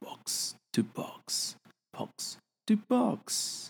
[0.00, 1.54] box to box
[1.92, 3.68] box to box。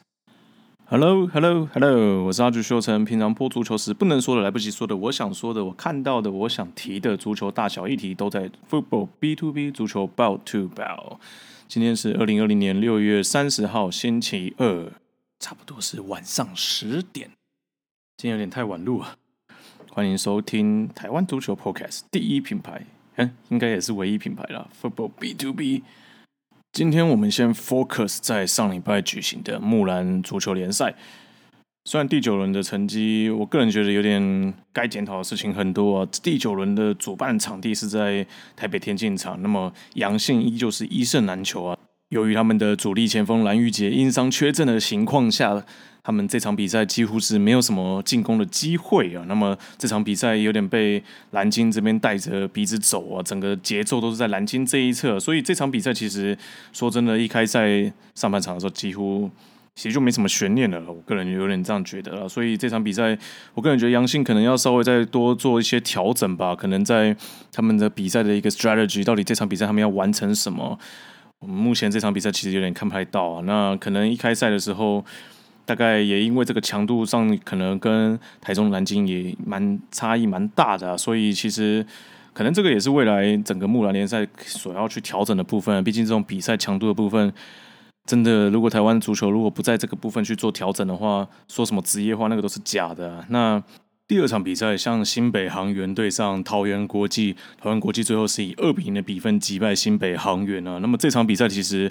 [0.88, 3.04] Hello Hello Hello，我是阿菊秀成。
[3.04, 11.18] 平常播足球时不能说的、来不及说的、我想说的、我看到的、我想提的足球大小议题，都在 Football B to B 足球 Bout to Bout。
[11.66, 14.92] 今天是二零二零年六月三十号，星期二，
[15.40, 17.30] 差不多是晚上十点。
[18.16, 19.16] 今天有点太晚录了。
[19.90, 22.86] 欢迎收听台湾足球 Podcast 第一品牌，
[23.16, 24.70] 嗯，应该也是唯一品牌了。
[24.80, 25.82] Football B to B。
[26.76, 30.94] 今天我们先 focus 在上礼拜举行的木兰足球联赛。
[31.86, 36.08] 虽然第九轮的成绩，我个人觉得有点该检讨的事情很多啊。
[36.22, 41.78] 第九轮的主办场地是在台北田径场，那么阳性依旧是一胜难求啊。
[42.16, 45.64] 由于他们的主力前锋蓝玉杰因伤缺阵的情况下。
[46.06, 51.02] 他们这场比赛几乎是没有什么进攻的机会啊，那么这场比赛有点被
[51.32, 56.38] 蓝鲸这边带着鼻子走啊，整个节奏都是在蓝鲸这一侧，所以这场比赛其实
[56.72, 59.28] 说真的，一开赛上半场的时候几乎
[59.74, 63.18] 其实就没什么悬念了，我个人有点这样觉得了，所以这场比赛
[63.54, 67.16] 我个人觉得杨信可能要稍微再多做一些调整吧，可能在
[67.50, 70.78] 他们的比赛的一个 strategy，到底这场比赛他们要完成什么，
[71.40, 75.04] 目前这场比赛其实有点看不太到啊，那可能一开赛的时候。
[75.68, 81.84] 大概也因为这个强度上，可能跟台中南京也蛮差异蛮大的，所以其实
[82.32, 85.82] 可能这个也是未来整个木兰联赛所要去调整的部分。
[85.82, 87.32] 毕竟这种比赛强度的部分，
[88.04, 93.24] 真的如果台湾足球如果不在这个部分去做调整的话，说什么职业化那个都是假的。
[93.30, 93.60] 那
[94.08, 100.78] 第二场比赛，像新北航员对上桃园国际，桃园国际最后是以二比零的比分击败新北航员啊。
[100.80, 101.90] 那么这场比赛其实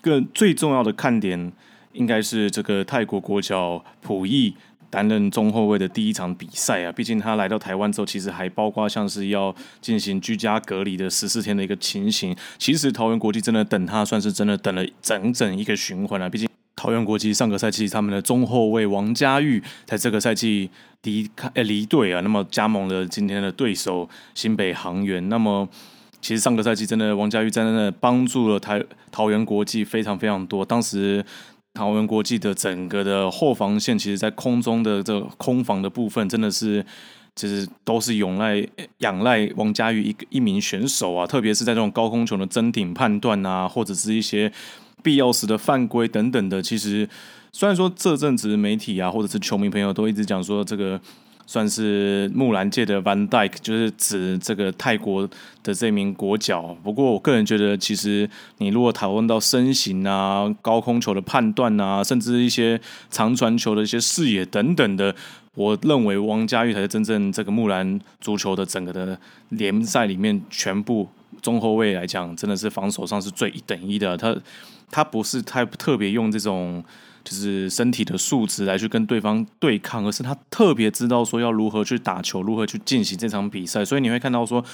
[0.00, 1.52] 更最重要的看点。
[1.92, 4.56] 应该是这个泰国国脚普义
[4.88, 12.34] 担任中后卫的第一场比赛啊，毕竟他来到台湾之后，其实还包括像是要进行居家隔离的十四天的一个情形。
[12.56, 16.30] 其实桃园国际真的等他，算是真的等了整整一个循环了。
[16.30, 16.48] 毕竟
[16.82, 20.68] 桃园国际上个赛季他们的中后卫王家玉在这个赛季
[21.02, 25.28] 离开离队啊，那么加盟了今天的对手新北航员。
[25.28, 25.68] 那么
[26.20, 28.82] 其实上个赛季真的王家玉在那帮助了台
[29.12, 31.24] 桃园国际非常非常多，当时。
[31.74, 36.84] 桃园国际的整个的后防线，其实在空中的这空防的部分，真的是
[37.34, 38.62] 就是都是仰赖
[38.98, 44.52] 仰赖王家玉一个一名选手啊，特别是在这种高空球的争顶判断啊，或者是一些
[45.02, 46.62] 必要时的犯规等等的。
[46.62, 47.08] 其实
[47.52, 51.00] 虽然说这阵子媒体啊，或者是球迷朋友都一直讲说这个。
[51.44, 55.28] 算是木兰界的 Van Dyke，就是指这个泰国
[55.62, 56.74] 的这名国脚。
[56.84, 62.80] 不过，我个人觉得，其实你如果讨论到身形啊、高空球的判断啊，甚至一些
[63.10, 65.14] 长传球的一些视野等等的，
[65.54, 71.08] 我认为王家玉才是真正这个木兰足球的整个的联赛里面全部
[71.42, 74.16] 中后卫来讲，真的是防守上是最一等一的。
[74.16, 74.34] 他
[74.92, 76.84] 他不是太特别用这种。
[77.24, 84.64] 就是身体的素质来去跟对方对抗，而是他特别知道说要如何去打球，如何去进行这场比赛，所以你会看到说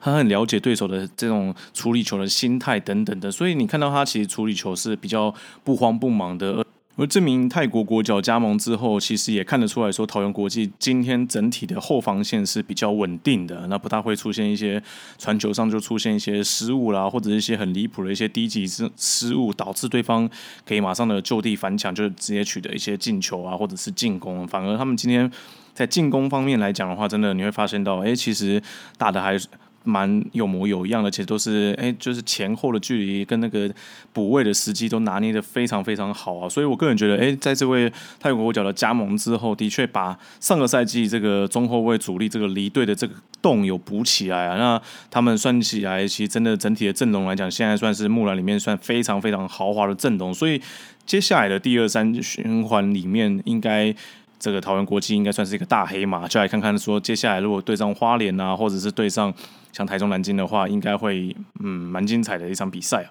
[0.00, 6.64] 他很了解对手的这种处理球的心态等等的，所以你看到他其实处理球是比较不慌不忙的。
[6.98, 14.82] 而这名泰国国脚加盟之后，其实也看得出来说，桃园国际今天整体的后防线是比较稳定的，那不大会出现一些
[15.16, 20.28] 传球上就出现一些失误啦，或者一些很离谱的一些低级失失误，导致对方
[20.66, 24.44] 可以马上的就地反抢，就直接取得一些进球啊，或者是进攻。
[24.48, 25.30] 反而他们今天
[25.72, 28.60] 在进攻方面来讲的话，真的你会发现到，哎，其实
[28.96, 29.38] 打的还。
[29.84, 33.70] 蛮有模有样的，其实都是哎，就是前后的距离跟那个
[34.12, 37.90] 补位的时机都拿捏的非常非常好啊，所以我个人觉得，哎，在这位
[38.20, 44.56] 泰国国脚的加盟之后，的确把上个赛季这个中后卫主力这个离队的这个洞有补起来啊。
[44.58, 50.60] 那他们算起来，其实真的整体的阵容来讲，现在算是木兰里面算非常非常豪华的阵容，所以
[51.06, 53.94] 接下来的第二三循环里面，应该
[54.38, 59.32] 这个桃园国际应该算是一个大黑马，就来看看说接下来如果对上花莲啊，或者是对上。
[59.70, 63.10] 像台中南京的话，应该会嗯蛮精彩的一场比赛啊。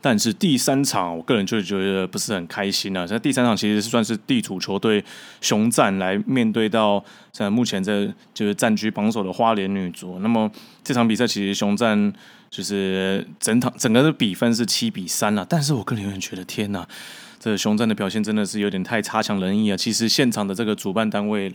[0.00, 3.06] 但是第三场，我个人就觉得不是很开心啊。
[3.06, 5.02] 在第三场其实是算是地主球队
[5.40, 7.02] 雄战来面对到
[7.32, 10.18] 在目前这就是占据榜首的花莲女足。
[10.20, 10.48] 那么
[10.84, 12.12] 这场比赛其实雄战
[12.50, 15.44] 就是整场整个的比分是七比三了。
[15.48, 16.86] 但是我个人有点觉得天呐，
[17.50, 19.76] 这雄战的表现真的是有点太差强人意啊。
[19.76, 21.54] 其实现场的这个主办单位。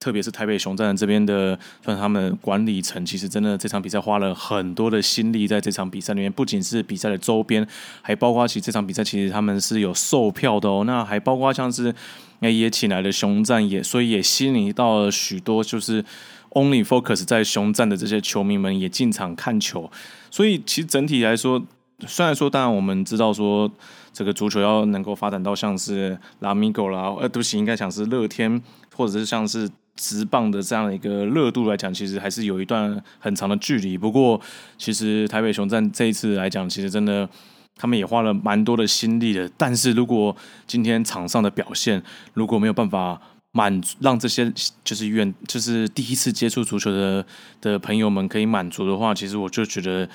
[0.00, 7.66] 特别是台北雄战这边的，算他们管理层，其实真的这场比赛花了很多的心力在这场比赛里面，不仅是比赛的周边，
[8.02, 10.82] 还包括其实这场比赛其实他们是有售票的哦。
[10.84, 11.94] 那还包括像是
[12.40, 16.04] 那也请来了雄战，也所以也吸引到了许多就是
[16.50, 19.90] only focus 在雄战的这些球迷们也进场看球。
[20.30, 21.64] 所以其实整体来说，
[22.06, 23.70] 虽然说，当然我们知道说，
[24.14, 28.62] 这个足球要能够发展到像是拉米狗啦，呃，对不起，应该讲是乐天，
[28.94, 33.98] 或者是像是直棒的这样的一个热度来讲，其实还是有一段很长的距离。
[33.98, 34.40] 不过，
[34.78, 37.28] 其实台北雄战这一次来讲，其实真的
[37.76, 39.50] 他们也花了蛮多的心力的。
[39.58, 40.34] 但是如果
[40.66, 42.00] 今天场上的表现
[42.34, 43.20] 如果没有办法
[43.50, 44.52] 满让这些
[44.84, 47.26] 就是远就是第一次接触足球的
[47.60, 50.08] 的朋友们可以满足的话，其实我就觉得。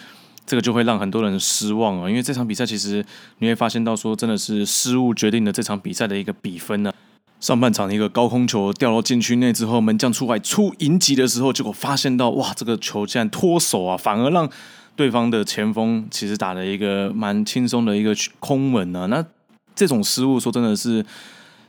[0.50, 3.06] 这个就会让很多人失望啊，因为这场比赛其实
[3.38, 6.92] 你会发现到说，真的是失误决定了这场比赛的一个比分呢。
[7.40, 14.50] 上半场一个高空球掉到禁区内之后，门将出来出迎击的时候，结果发现到哇，这个球竟然脱手啊，反而让
[14.96, 19.06] 对方的前锋其实打了一个蛮轻松的一个空门啊。
[19.06, 19.24] 那
[19.76, 21.06] 这种失误说真的是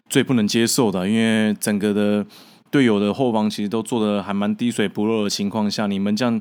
[0.08, 2.24] 最不能接受的，因为整个的
[2.70, 6.40] 队友的后方其实都做的还蛮滴水不漏的情况下，你们这样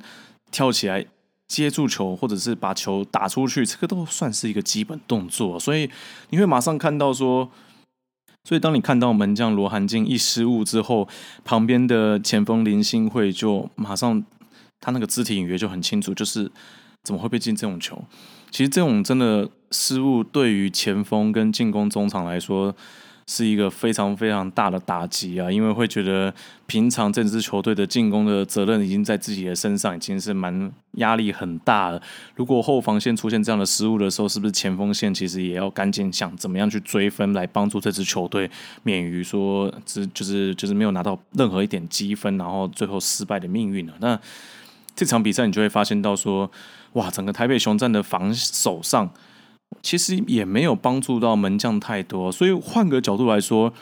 [0.50, 1.06] 跳起来。
[1.50, 5.60] 接住球，或者是把球打出去，这个都算是一个基本动作。
[5.60, 5.90] 所以
[6.30, 7.52] 你会马上看到说，
[8.46, 11.10] 所以当你看到门将罗涵静一失误之后，
[11.44, 14.24] 旁边的前锋林心慧就马上
[14.80, 16.50] 他那个肢体隐约就很清楚，就是
[17.04, 18.02] 怎么会被进这种球？
[18.52, 22.74] 其实这种真的失误对于前锋跟进攻中场来说。
[23.32, 25.52] 是一个非常非常大的打击啊！
[25.52, 26.34] 因为会觉得
[26.66, 32.02] 平常这支球队的进攻的责任已经在自己的身上，已经是蛮压力很大了。
[32.34, 38.50] 如果后防线出现这样的失误的时候，是不是前锋线其实也要赶紧想怎么样去追分，来帮助这支球队
[38.82, 43.94] 免于说只就是就是没有拿到任何一点积分，然后最后失败的命运了？
[44.00, 44.20] 那
[44.96, 46.50] 这场比赛你就会发现到说，
[46.94, 49.08] 哇，整个台北雄战的防守上。
[49.82, 53.74] 其实也没有帮助到门将太多，所以换个角度来说，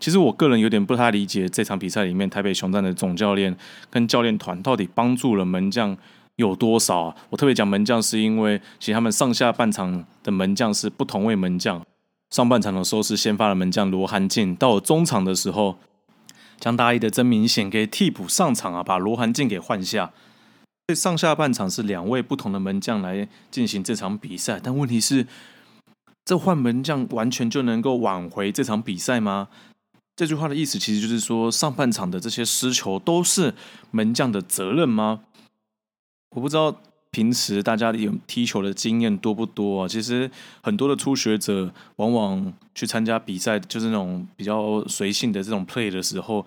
[0.00, 3.56] 其实我个人有点不太理解这场比赛里面台北雄战的总教练
[3.90, 5.96] 跟教练团到底帮助了门将
[6.36, 7.16] 有多少啊？
[7.30, 11.84] 我特别讲门将，是因为其实他们上下半场的门将是不同位门将，
[12.30, 15.76] 上半场的时候是先发的门将罗涵进，到了中场的时候，
[16.58, 20.12] 将大一的曾明显给替补上场啊，把罗涵进给换下。
[20.86, 25.26] 这上下半场是两位不同的门将来进行这场比赛，但问题是，
[26.26, 29.48] 这换门将完全就能够挽回这场比赛吗？
[30.14, 33.54] 这句话的意思其实就是说，上半场的这些失球都是
[33.92, 35.20] 门将的责任吗？
[36.36, 36.78] 我不知道
[37.10, 39.88] 平时大家有踢球的经验多不多啊？
[39.88, 40.30] 其实
[40.62, 46.44] 很多的初学者往往去参加比赛，就是那种比较随性的这种 play 的时候，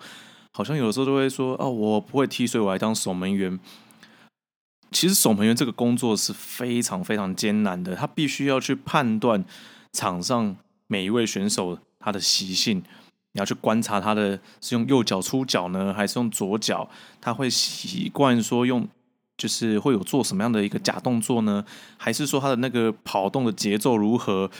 [0.52, 3.58] 好像有的时候都会说：“哦，我不会踢，所以我来当守门员。”
[4.90, 9.44] 其实守门员这个工作是非常非常艰难的，他必须要去判断
[9.92, 10.56] 场上
[10.86, 12.78] 每一位选手他的习性，
[13.32, 16.88] 你要去观察他的是用右脚出脚呢，还是用左脚？
[17.20, 18.88] 他会习惯说用，
[19.36, 21.64] 就是会有做什么样的一个假动作呢？
[21.96, 24.50] 还是说他的那个跑动的节奏如何？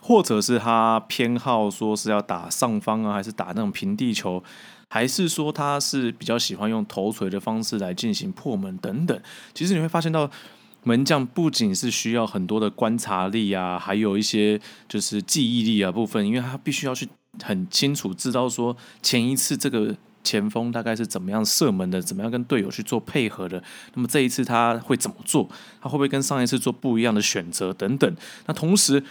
[0.00, 4.42] 或者是他偏好说是要打上方啊，还是打那种平地球？
[4.88, 9.20] 还是说他是比较喜欢用头锤的方式来进行破门等等。
[9.52, 10.30] 其实你会发现到
[10.84, 14.58] 门将不仅是需要很多的观察力啊，还有一些
[14.88, 17.06] 就是记忆力啊部分，因为他必须要去
[17.42, 19.94] 很清楚知道说前一次这个
[20.24, 23.62] 前锋大概是怎么样射门的，怎么样跟队友去做配合的。
[23.94, 25.48] 那么这一次他会怎么做？
[25.82, 28.16] 他会不会跟上一次做不一样的选择等等？
[28.46, 29.04] 那同时。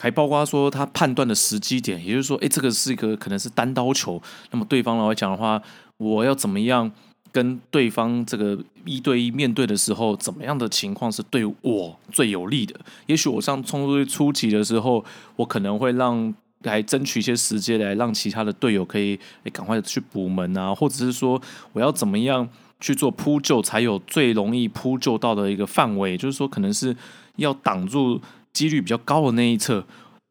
[0.00, 5.60] 还包括说他判断的时机点，也就是说，哎，这个是一个可能是单刀球，那么对方来讲的话，
[5.98, 6.90] 我要怎么样
[7.30, 12.74] 跟对方这个一对一面对的时候，怎么样的情况是对我最有利的？
[13.06, 15.04] 也许我上冲出去初级的时候，
[15.36, 19.20] 我可能会让来争取一些时间，来让其他的队友可以
[19.52, 21.38] 赶快去补门啊，或者是说
[21.74, 22.48] 我要怎么样
[22.80, 26.96] 去做扑救，才有最容易扑救到的一个范围，就是说可能是
[27.36, 28.18] 要挡住。
[28.52, 29.84] 几率比较高的那一侧，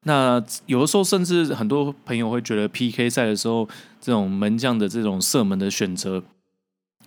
[0.04, 3.68] 那有的时候甚至很多朋友会觉得 PK 赛的时候，
[4.00, 6.24] 这种门将的这种射门的选择，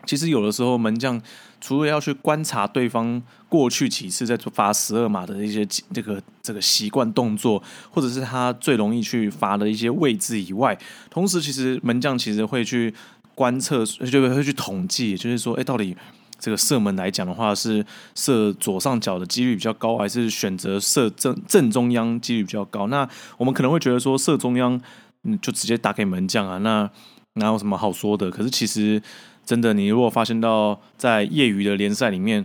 [0.07, 1.21] 其实有的时候门将
[1.61, 10.77] 除了要去观察对方过去几次在罚十二码的一些这个这个习惯动作，或者是他最容易去罚的一些位置以外，
[11.11, 12.93] 同时其实门将其实会去
[13.35, 15.97] 观测，就会去统计，就是说，哎，到底。
[16.43, 22.89] 这个射门来讲的话，是射左上角的几率比较高，还是选择射正正中央几率比较高？
[22.89, 23.09] 那
[23.39, 24.81] 我们可能会觉得说射中央，
[25.23, 26.91] 嗯，就直接打给门将啊，那
[27.35, 28.29] 哪有什么好说的？
[28.29, 29.01] 可是其实
[29.47, 32.45] 真的，你如果发现到在业余的联赛里面，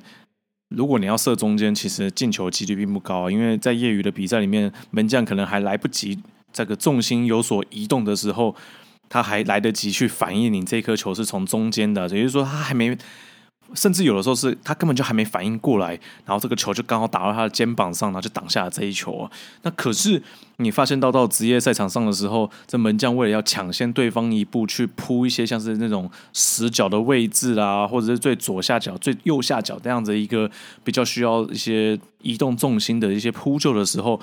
[0.69, 6.19] 如果你要射中间，其实进球几率并不高，因为在业余的比赛里面，门将可能还来不及
[6.53, 8.55] 这个重心有所移动的时候，
[9.09, 12.95] 他还来得及去反应你这颗球是从中间的，也就是说他还没。
[13.73, 15.89] 甚至有的时候是他根本就还没反应过来，
[16.25, 19.31] 然后这个球就刚好打到他的肩膀上，然后就挡下了这一球啊。
[19.63, 20.21] 那可是
[20.57, 30.49] 你发现到到职业赛场上的时候，这门将为了要抢先对方一步去扑一些像是那种死角的位置啦，或者是最左下角、最右下角这样子一个
[30.83, 34.19] 比较需要一些移动重心的一些扑救的时候，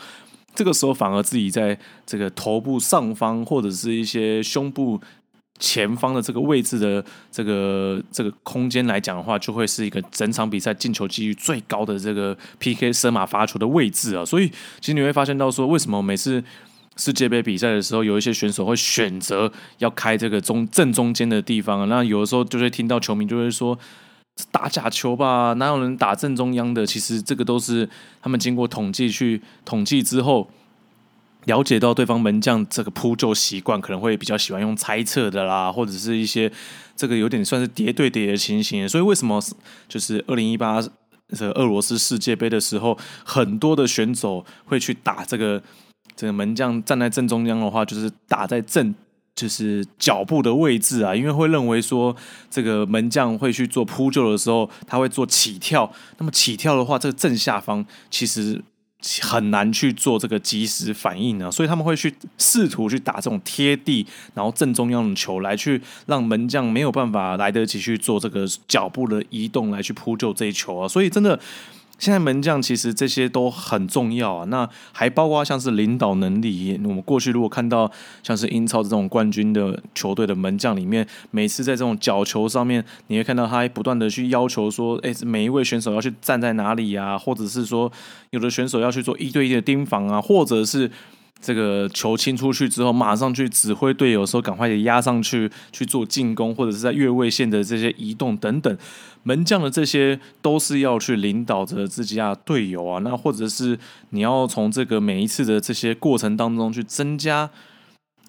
[0.54, 5.00] 这个时候反而自己在这个头部上方或者是一些胸部。
[5.60, 14.24] 前方的这个位置的这个这个空间来讲的话，就会是一个整场比赛进球几率最高的这个 PK 射马发球的位置啊。
[14.24, 14.48] 所以，
[14.80, 16.42] 其实你会发现到说，为什么每次
[16.96, 21.88] 世界杯比赛的时候，有一些选手会选择要开这个中正中间的地方？
[21.88, 23.78] 那有的时候就会听到球迷就会说
[24.50, 26.84] 打假球吧，哪有人打正中央的？
[26.84, 27.88] 其实这个都是
[28.20, 30.50] 他们经过统计去统计之后。
[31.44, 36.50] 了解到对方门将这个扑救习惯，可能会比较喜欢用猜测的啦，或者是一些
[36.96, 38.88] 这个有点算是叠对叠的情形。
[38.88, 39.42] 所以为什么
[39.88, 40.82] 就是二零一八
[41.36, 45.62] 这俄罗斯世界杯的时候，很多的选手会去打这个
[46.16, 48.94] 这个门将站在正中央的话，就是打在正
[49.34, 52.14] 就是脚步的位置啊，因为会认为说
[52.50, 58.62] 这个门将会去做扑救的时候，他会做起跳，那么起跳的话，这个正下方其实。
[59.22, 71.38] 很难去做这个及时反应呢，所以他们会去试图去打这种贴地，然后正中央的球来去让门将没有办法来得及去做这个脚步的移动来去扑救这一球啊，所以真的。
[71.98, 76.78] 现在门将其实这些都很重要啊，那还包括像是领导能力。
[76.84, 77.90] 我们过去如果看到
[78.22, 87.90] 像是英超这种冠军的球队的门将里面，每次在这种角球上面，你会看到他不断的去要求说，哎，每一位选手要去站在哪里啊，或者是说
[88.30, 90.90] 有的选手要去做一对一的盯防啊，或者是。
[91.40, 98.78] 这个球清出去之后，马上去指挥队友说赶快压上去去做进攻，或者是在越位线的这些移动等等，
[99.24, 103.00] 门将的这些都是要去领导着自己的队友啊。
[103.00, 103.78] 那或者是
[104.10, 107.50] 你要从这个每一次的这些过程当中去增加。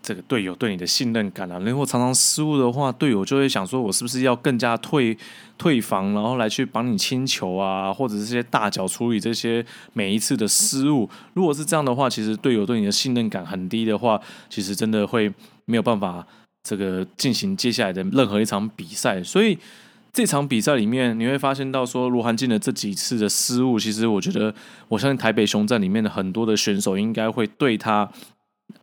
[0.02, 5.18] 这个队友对你的信任感啊，如果常常失误的话，队友就会想说，我是不是要更加退
[5.58, 11.10] 退防，然后来去帮你清球啊，或者是这些大脚处理这些每一次的失误。
[11.34, 15.28] 如果是这样的话，其实队友对你的信任感很低的话，其实真的会
[15.66, 16.24] 没有办法
[16.62, 19.24] 这个进行接下来的任何一场比赛。
[19.24, 19.58] 所以
[20.16, 24.56] 这场比赛里面，你会发现到说罗涵进的这几次的失误，其实我觉得，
[24.88, 28.10] 我相信台北熊战里面的很多的选手应该会对他。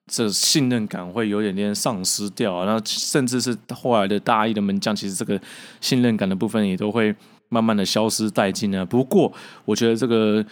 [0.06, 5.40] 这信任感会有点点丧失掉，然后甚至是后来的大一的门将，其实这个
[5.80, 7.14] 信任感的部分也都会
[7.48, 8.84] 慢慢的消失殆尽呢。
[8.84, 9.32] 不过，
[9.64, 10.44] 我觉得这个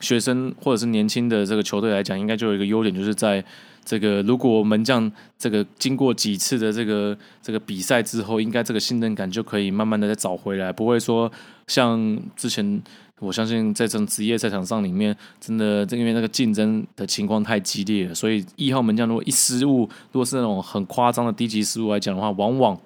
[0.00, 3.42] 学生或者是年轻的这个球队来讲，应该就有一个优点，就是在
[3.86, 11.32] 这个如果门将这个经过几次的这个这个比赛之后，应该这个信任感就可以慢慢的再找回来，不会说
[11.66, 12.82] 像之前。
[13.18, 22.78] 我相信在这种职业赛场上里面，真的因为那个竞争的情况太激烈了，所以一号门将如果一失误，如果是那种很夸张的低级失误来讲的话，往往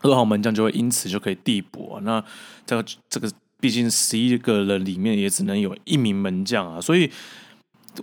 [0.00, 1.98] 二号门将就会因此就可以递补。
[2.00, 2.24] 那
[2.64, 7.10] 这个这个毕竟十一个人里面也只能有一名门将啊，所以。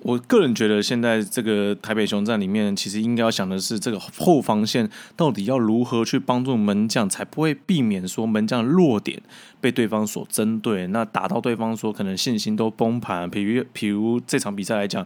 [0.01, 9.22] 我个人觉得，现在这个台北熊战里面，其实应该要想的是，这个后防线到底要如何去帮助门将，才不会避免说门将的弱点
[9.60, 13.29] 被对方所针对，那打到对方说可能信心都崩盘。
[13.29, 15.05] 比如，比如这场比赛来讲。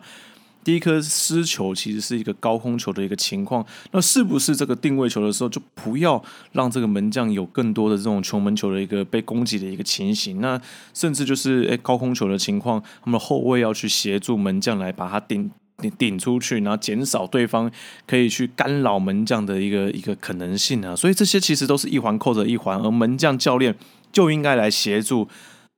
[0.64, 10.40] 第一颗失球其实是一个高空球的一个情况，那是不是这个定位球的时候就不要让这个门将有更多的这种球门球的一个被攻击的一个情形？
[10.40, 10.60] 那
[10.94, 17.70] 甚至就是诶高空球的情况，他们后卫要去协助门将来把它顶顶顶出去，然后减少对方
[18.08, 20.96] 可以去干扰门将的一个一个可能性啊。
[20.96, 23.76] 所以这些其实都是一环扣着一环，而门将教练
[24.12, 25.28] 就应该来协助。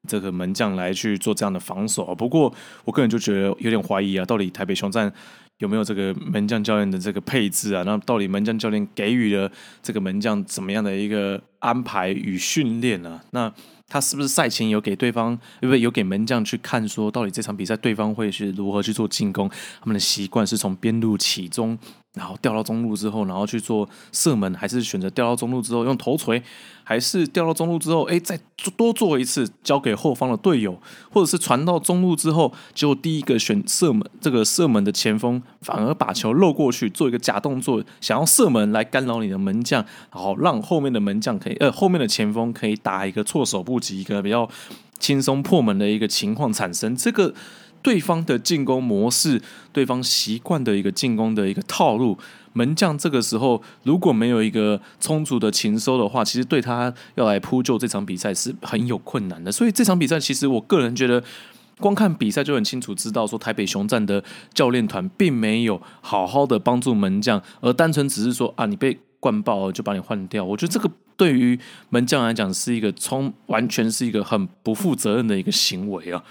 [0.08, 5.12] 这个门将来去做这样的防守不过我个人就觉得有点怀疑啊，到底台北雄战
[5.60, 7.84] 有没有这个门将教练的这个配置啊？
[7.86, 9.50] 那到底门将教练给予了
[9.82, 13.22] 这个门将怎么样的一个安排与训练呢？
[13.32, 13.52] 那
[13.88, 19.48] 他是不是赛前有给对方，不对，有给门将去看，说到底这场比赛对方会是如何去做进攻？
[19.80, 21.78] 他们的习惯是从边路起中。
[22.16, 26.42] 然后掉到中路之后，然后去做射门，还是选择掉到中路之后用头锤，
[26.84, 28.40] 还是掉到中路之后，哎，再
[28.78, 30.80] 多做一次，交给后方的队友，
[31.12, 44.50] 或者是传到中路之后，就第一个选射门，这个射门的前锋反而把球漏过去，做一个假动作，想要射门来干扰你的门将，然后让后面的门将可以，呃，后面的前锋可以打一个措手不及，一个比较
[45.00, 47.34] 轻松破门的一个情况产生，这个。
[47.86, 49.40] 对方的进攻模式，
[49.72, 52.18] 对方习惯的一个进攻的一个套路，
[52.54, 59.52] 门将这个时候如果没有一个充足的勤收的话，其实对他要来扑救这场比赛是很有困难的。
[59.52, 61.24] 所以这场比赛，其实我个人觉得，
[61.80, 64.24] 光看比赛就很清楚知道，说台北雄战的
[64.56, 70.44] 教练团并没有好好的帮助门将，而单纯只是说啊，你被灌爆了就把你换掉。
[70.44, 76.24] 我觉得这个对于门将来讲是一个充完全是一个很不负责任的一个行为啊。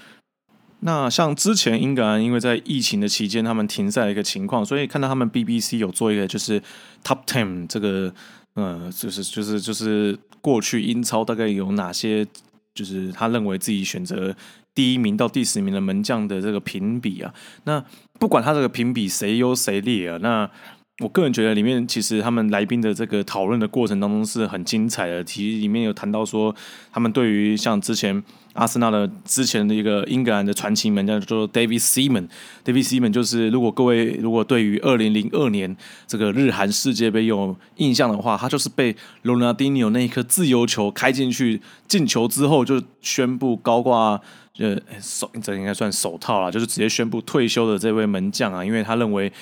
[0.87, 6.61] 那像之前英格兰因为在疫情的期间，他们停赛的一个情况，所以看到他们 BBC 有做一个就是
[7.03, 8.13] Top Ten 这个，
[8.53, 12.27] 呃，就是就是就是过去英超大概有哪些，
[12.75, 14.37] 就是他认为自己选择
[14.75, 17.33] 第一名到第十名的门将的这个评比啊。
[17.65, 17.83] 那
[18.19, 20.51] 不管他这个评比谁优谁劣啊，那
[20.99, 26.55] 我个人觉得里面其实他们来宾的这个讨论的过程当中是很精彩的，其实里面有谈到说
[26.93, 28.23] 他们对于像之前。
[28.55, 44.21] 阿森纳的之前的一个英格兰的传奇门将叫做 David Seaman，David Seaman 就是如果各位如果对于二零零二年这个日韩世界杯有印象的话，他就是被罗纳迪尼奥那一颗自由球开进去进球之后，就宣布高挂
[44.59, 49.33] 呃手这应该算手套了，就是直接宣布退休的这位门将啊，因为他认为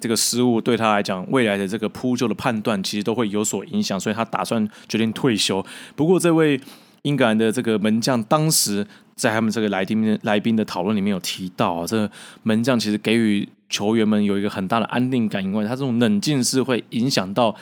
[0.00, 5.64] 这个失误对他来讲未来的这个扑救的判断其实都会有所影响，所以他打算决定退休。
[5.94, 6.58] 不过这位。
[7.04, 12.10] 英格兰的这个门将当时在他们这个来宾来宾的讨论里面有提到啊，这个
[12.42, 17.54] 门将其实给予球员们有一个很大的安定感，因为他这种冷静是会影响到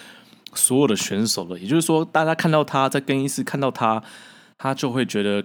[0.54, 1.58] 所有的选手的。
[1.58, 4.02] 也就是说，大家看到他在更衣室看到他，
[4.56, 5.44] 他就会觉得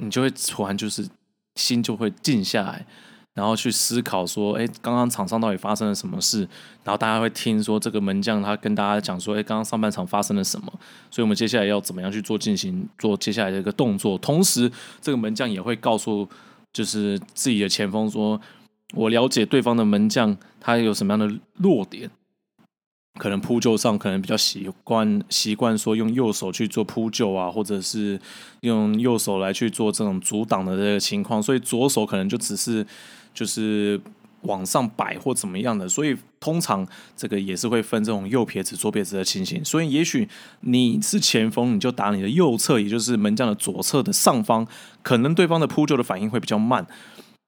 [0.00, 1.06] 你就会突然就是
[1.56, 2.86] 心就会静下来。
[3.34, 6.40] 然后去思考说，哎，刚刚场上到底发生了什么事？
[6.84, 10.66] 然后大家会听说这个门将他跟大家讲说，哎，刚刚上半场发生了什么？
[11.10, 14.18] 所以我们接下来要怎么样去做进行做接下来的一个动作？
[14.18, 14.70] 同时，
[15.00, 16.28] 这个门将也会告诉
[16.72, 18.40] 就是自己的前锋说，
[18.94, 22.10] 我了解对方的门将他有什么样的弱点。
[23.18, 28.18] 可能扑救上可能比较习惯习惯说用右手去做扑救啊，或者是
[28.62, 32.84] 用右手来去做这种阻挡的这个情况，所以左手可能就只是
[33.34, 34.00] 就是
[34.42, 36.84] 往上摆或怎么样的，所以通常
[37.16, 39.64] 这个也是会分这种右撇子、左撇子的情形。
[39.64, 40.28] 所以也许
[40.62, 44.66] 你是前锋，你就打你的右侧，也就是门将的左侧的上方，
[45.02, 46.84] 可能对方的扑救的反应会比较慢。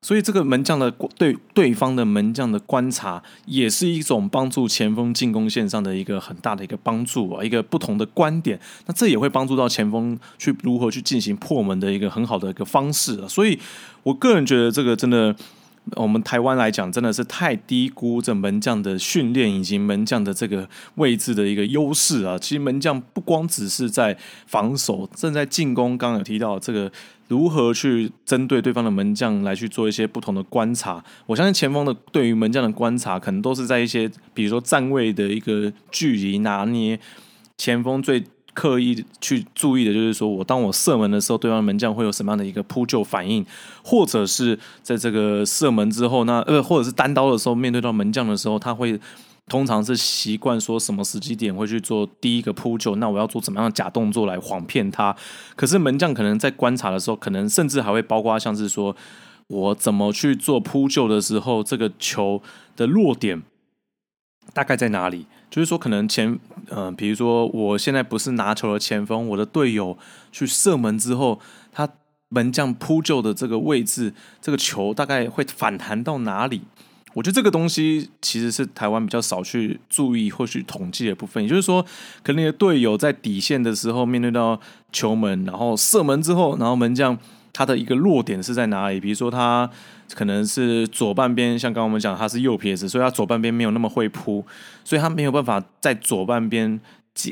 [0.02, 8.60] 所以这个门将的对对方的门将的观察，也是一种帮助前锋进攻线上的一个很大的一个帮助啊，一个不同的观点。
[8.86, 13.26] 那这也会帮助到前锋去如何去进行破门的一个很好的一个方式啊。
[13.26, 13.58] 所以
[14.04, 15.34] 我个人觉得这个真的。
[15.96, 22.38] 我们台湾来讲，真的是太低估这门将的训练以及门将的这个位置的一个优势啊！
[22.38, 24.16] 其实门将不光只是在
[24.46, 25.96] 防守，正在进攻。
[25.98, 26.90] 刚刚有提到这个
[27.28, 31.04] 如何去针对对方的门将来去做一些不同的观察。
[31.26, 36.98] 我相信前锋的对于门将的观察，可能都是在一些比如说站位的一个距离拿捏，
[37.58, 38.24] 前锋最。
[38.54, 43.44] 刻意去注意的就是说，我当我射门的时候，对方门将会有什么样的一个扑救反应，
[43.82, 48.98] 或者是在这个射门之后，那呃，或者是单刀的时候，面对到门将的时候，他会
[49.48, 55.14] 通常是习惯说什么时机点会去做第一个扑救，那我要做怎么样的假动作来晃骗他？
[55.54, 58.96] 可是门将可能在观察的时候，可能甚至还会包括像是说
[59.48, 62.40] 我怎么去做扑救的时候，这个球
[62.76, 63.42] 的落点
[64.54, 65.26] 大概在哪里？
[65.50, 66.38] 就是说，可能前，
[66.70, 69.96] 嗯，比如说，我现在不是拿球的前锋，我的队友
[70.32, 71.40] 去射门之后，
[71.72, 71.88] 他
[72.28, 76.62] 门将扑救的这个位置，这个球大概会反弹到哪里？
[77.14, 81.42] 我觉得这个东西其实是台湾比较少去注意或去统计的部分。
[81.42, 81.80] 也就是说，
[82.22, 84.60] 可能你的队友在底线的时候面对到
[84.92, 87.18] 球门，然后射门之后，然后门将。
[87.56, 88.98] 他的一个弱点是在哪里？
[88.98, 89.70] 比如说，他
[90.14, 94.44] 可能是左半边，像刚刚我们讲，他是右撇子，所以他左半边没有那么会扑，
[94.84, 96.80] 所以他没有办法在左半边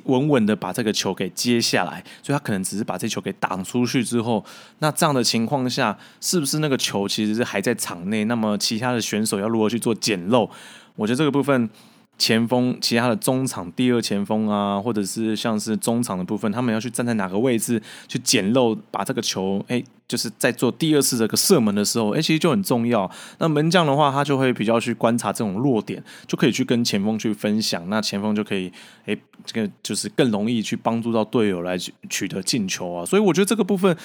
[0.05, 4.45] 稳稳的把这个球给接下来，所以他可能只是把这球给挡出去之后，
[4.81, 8.25] 那这样的情况下，是不是那个球其实是还在场内？
[8.25, 10.51] 那么其他的选手要如何去做捡漏？
[10.97, 11.71] 我觉得这个部分。
[12.19, 23.11] 前锋，其他的中场第二前锋啊，或者是像是中场的部分，他们要去站在哪个位置去捡漏，把这个球，哎，就是在做第二次这个射门的时候，哎，其实就很重要。
[23.39, 28.73] 那门将的话，他就会比较去观察这种弱点，就可以去跟前锋去分享，那前锋就可以，
[29.07, 31.77] 哎，这个就是更容易去帮助到队友来
[32.09, 33.05] 取得进球啊。
[33.05, 33.97] 所以我觉得这个部分，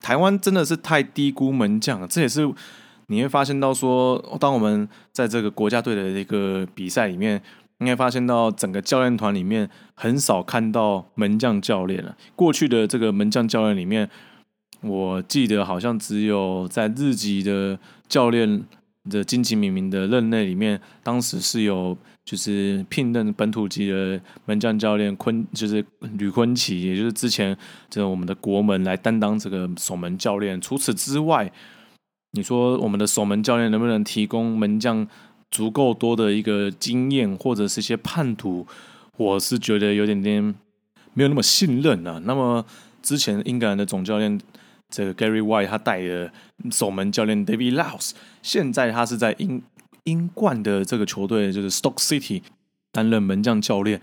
[0.00, 2.50] 台湾真的是太低估门将，这也是。
[3.08, 7.42] 你会发现到说，当我们在这个国家队的一个比赛里面，
[7.78, 12.16] 应该发现到整个教练团里面很少看到门将教练了。
[12.36, 14.08] 过去的这个门将教练里面，
[14.82, 18.64] 我记得好像只有在日籍的教练
[19.08, 25.82] 的金吉敏明的任内里面，当时是有就是聘任本土籍的门将教练昆，就是
[26.18, 27.56] 吕昆奇，也就是之前
[27.88, 30.60] 这我们的国门来担当这个守门教练。
[30.60, 31.50] 除此之外，
[32.32, 35.08] 你说我们的守门教练能不能提供门将
[35.50, 38.66] 足够多的一个经验，或者是一些叛徒？
[39.16, 40.54] 我是觉得有点点
[41.14, 42.20] 没有那么信任啊。
[42.24, 42.64] 那么
[43.02, 44.38] 之前英格兰的总教练
[44.90, 46.30] 这个 Gary White 他带的
[46.70, 48.10] 守门教练 David Laus，
[48.42, 49.62] 现在他是在英
[50.04, 52.42] 英冠的这个球队就是 Stoke City
[52.92, 54.02] 担任门将教练。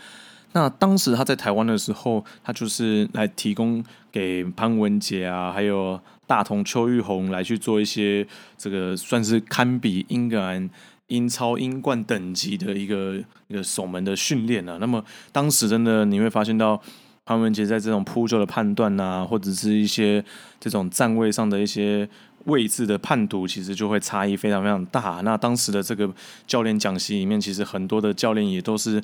[0.53, 6.01] 那当时他在台湾的时候，他就是来提供给潘文杰啊，还有。
[6.27, 8.25] 大同邱玉红来去做一些
[8.57, 10.69] 这个算是堪比英格兰
[11.07, 13.15] 英超英冠等级的一个
[13.47, 14.77] 一个守门的训练啊。
[14.79, 16.81] 那么当时真的你会发现到
[17.25, 20.23] 潘文杰在这种扑救的判断呐，或者是一些
[20.59, 22.07] 这种站位上的一些
[22.45, 25.21] 位置的判读，其实就会差异非常非常大。
[25.23, 26.11] 那当时的这个
[26.45, 29.03] 教练讲席里面，其实很多的教练也都是。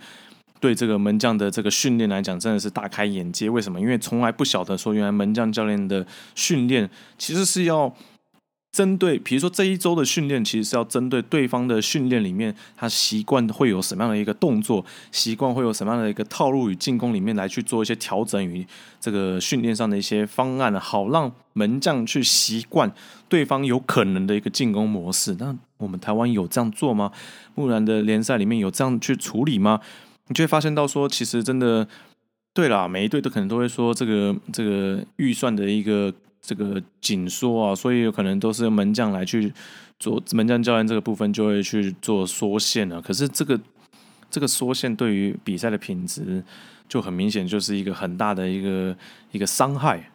[0.62, 3.50] 对这个门将的这个训练来讲，真的是大开眼界。
[3.50, 3.82] 为什么？
[3.82, 7.93] 因为从来不晓得说，原来门将教练的训练其实是要
[8.71, 18.65] 针对，比如说这一周的训练，其实是要针对对方的训练里面，他习惯会有什么样的一个动作，习惯会有什么样的一个套路与进攻里面来去做一些调整与
[19.00, 22.89] 这个训练上的一些方案，好让门将去习惯
[23.28, 25.36] 对方有可能的一个进攻模式。
[25.39, 27.12] 那我们台湾有这样做吗？
[27.56, 29.82] 木兰的联赛里面有这样去处理吗？
[30.32, 31.86] 你就会发现到说，其实真的
[32.54, 39.52] 对啦，每一队都可能都会说这个这个预算的一个这个紧缩啊，所以有可能都是门将来去
[40.00, 43.02] 做门将教练这个部分就会去做缩线了。
[43.02, 43.60] 可是这个
[44.30, 46.41] 这个缩线对于比赛的品质
[46.88, 48.96] 就很明显就是一个很大的一个
[49.34, 50.12] 一个伤害。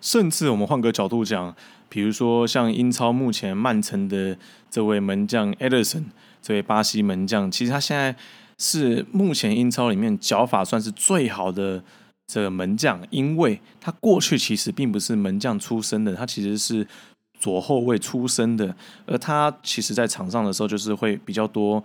[0.00, 1.52] 甚至我们换个角度讲，
[1.88, 4.38] 比如说像英超目前曼城的
[4.70, 6.04] 这位门将 Ederson，
[6.40, 8.14] 这位巴西门将，其实他现在。
[8.58, 11.82] 是目前英超里面脚法算是最好的
[12.26, 16.86] 这个门将，因为他过去其实并不是门将出身的，他其实是
[17.38, 18.74] 左后卫出身的，
[19.06, 21.82] 而他其实在场上的时候就是会比较多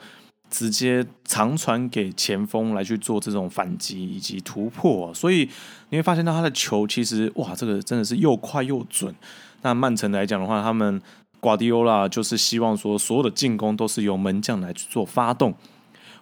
[0.49, 5.47] 直接长传给前锋来去做这种反击以及突破，所以
[5.89, 9.13] 你会发现到他的球其实哇，这个真的是又快又准。
[9.61, 11.01] 那曼城来讲的话，他们
[11.39, 15.53] 瓜迪奥拉就是希望说所有的进攻都是由门将来去做发动。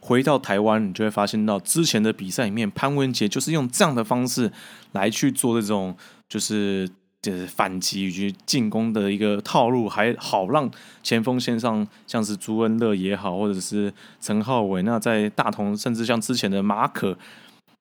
[0.01, 4.51] 回到台湾，你就会发现到之前的比赛里面，潘文杰就是用这样的方式
[4.93, 5.95] 来去做这种
[6.27, 6.89] 就是
[7.21, 10.71] 就是反击以及进攻的一个套路，还好让
[11.03, 17.17] 前锋线上像是朱恩乐也好，或者是陈浩伟，那在大同甚至像之前的马可，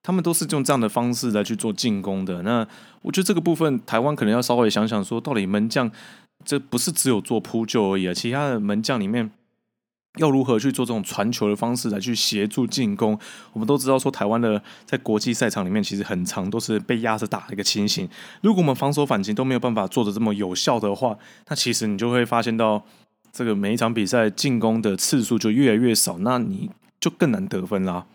[0.02, 2.42] 他们都是用这样的方式来去做进攻的。
[2.42, 2.66] 那
[3.02, 5.88] 我觉得这个部分台湾可能要稍微想想，说到底门将
[6.44, 9.30] 这不是只有做扑救而已啊，其他的门将里面。
[10.16, 13.16] 要如何去做这种传球的方式来去协助进攻？
[13.52, 18.08] 我们都知道说，台湾的在国际赛场里面其实很长都是被压着打的一个情形。
[18.40, 21.16] 如果我们防守反击都没有办法做的这么有效的话，
[21.48, 22.84] 那其实你就会发现到
[23.30, 28.06] 这个每一场比赛进攻的次数就越来越少，那你就更难得分啦。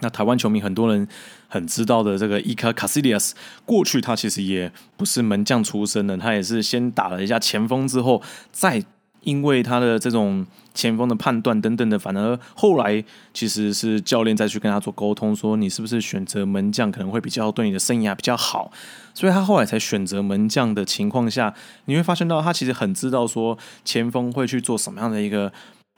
[0.00, 1.08] 那台湾球迷很多人
[1.48, 8.20] 很知道的这个伊卡卡西利亚斯，过去他其实也不是门将出身的，他也是先打了一下前锋之后
[8.52, 8.84] 再。
[9.24, 18.70] 因为他的这种前锋的判断等等的，反而后来其实是教练再去跟他做沟通，说你是不是选择门将可能会比较对你的生涯比较好，
[19.14, 21.54] 所以他后来才选择门将的情况下，
[21.86, 25.52] 你会发现到他其实很知道说前锋会去做什么样的一个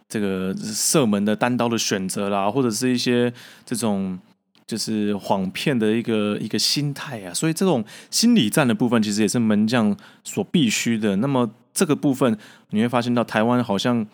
[0.08, 3.32] 这个射门的单刀的选择啦，或者是一些
[3.64, 4.18] 这种
[4.66, 11.16] 就是谎骗的一个一个心态啊，所以这种心理战的部分其实也是门将所必须的。
[11.16, 11.50] 那么。
[11.76, 12.36] 这个部分
[12.70, 14.04] 你会发现到台湾好像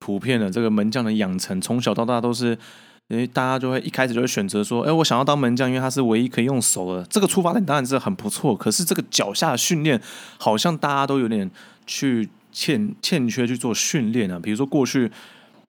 [0.00, 2.58] 普遍的这个门将的养成，从小到大都是，
[3.06, 7.04] 因为大家就会一开始就会选择说，哎，我想要当门将，因为他是唯一可以用手的。
[7.04, 10.00] 这个出发点当然是很不错，可是这个脚下的训练
[10.36, 11.48] 好像大家都有点
[11.86, 14.38] 去欠欠缺去做训练啊。
[14.42, 15.10] 比如说过去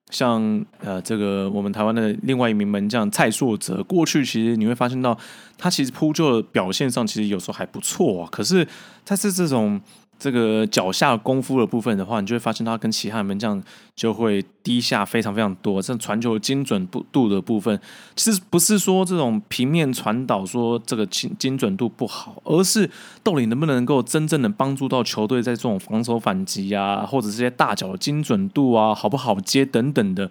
[0.10, 5.18] 像呃这个我们台湾的另外一名门将蔡硕哲，过去其实你会发现到
[5.58, 8.68] 他其实扑救的表现上其实有时候还不错啊，可是
[9.06, 9.80] 他是这种。
[10.20, 13.62] 这个脚下功夫的部分的话，你就会发现他跟其他门将
[13.96, 15.82] 就会低下非常非常多。
[15.82, 17.80] 像传球精准度的部分，
[18.16, 22.90] 其实不是说这种平面传导说这个精精准度不好，而是
[23.24, 30.30] 到底能不能够真正的帮助到球队在这种防守反击啊，或者这些大脚的精准度啊，好不好接等等的。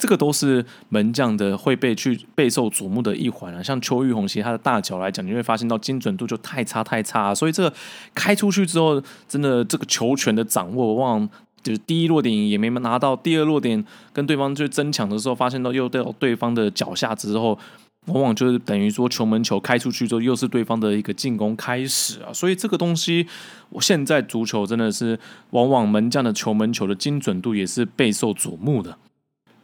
[0.00, 3.62] 这个都是门将的会被去备受瞩目的一环啊。
[3.62, 7.72] 像邱玉红，其实他的大脚来讲，你会发现到精准度就太差太差，所以这个
[8.14, 11.28] 开出去之后，真的这个球权的掌握，往往
[11.62, 17.58] 就是第一落点也没拿到，第二落点跟对方去争抢的时候，发现到又到对方的脚下之后。
[18.06, 23.26] 往往就是等于说球门球开出去之后，又是对方的一个进攻开始啊，所以这个东西，
[23.68, 28.96] 我现在足球真的是往往门将的球门球的精准度也是备受瞩目的。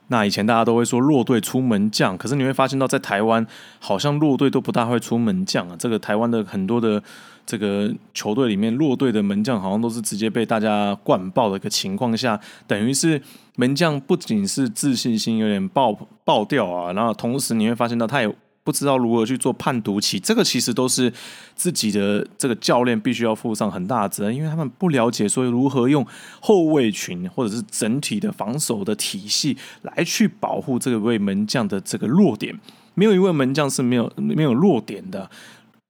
[0.08, 3.46] 那以前大家都会说弱队出门将，可是你会发现到在台湾
[3.78, 5.76] 好像弱队都不大会出门将啊。
[5.78, 7.02] 这个台湾的很多的
[7.44, 13.20] 这个球队里面弱队的门将好像都是直接被大家灌爆的一个情况下，等于是。
[13.58, 15.90] 门将不仅是自信心有点爆
[16.26, 18.36] 爆掉啊，然后同时你会发现到他也
[18.66, 21.12] 不知道如何去做判读起，这个其实都是
[21.54, 26.04] 自己的这个教练必须要负上很大的责任，因为他们不了解说如何用
[26.40, 32.58] 后卫群或者是整体的防守的体系来去保护这位门将的这个弱点。
[32.94, 35.30] 没有一位门将是没有没有弱点的，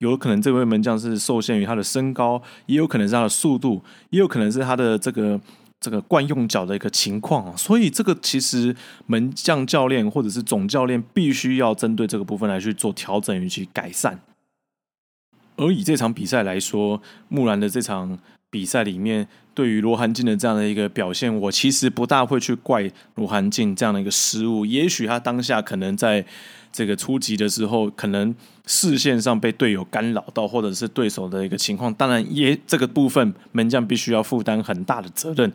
[0.00, 5.40] 有可能这位门将是受限于他的身高，也有可能是他的速度，也有可能是他的这个。
[5.80, 8.74] 这个惯用脚的一个情况，所以这个其实
[9.06, 14.20] 门将教练或者是总教练必须要针对这个部分来去做调整以及改善。
[15.56, 18.18] 而以这场比赛来说，木兰的这场
[18.50, 24.66] 比赛里面，对于罗涵静的这样的一个表现，我其实不大会去怪罗涵静这样的一个失误。
[24.66, 26.26] 也许他当下可能在。
[26.76, 28.34] 这个初级的时候，可能
[28.66, 35.50] 视线上被队友干扰到，或者是对手的一个情况，当然也这个部分门将必须要负担很大的责任。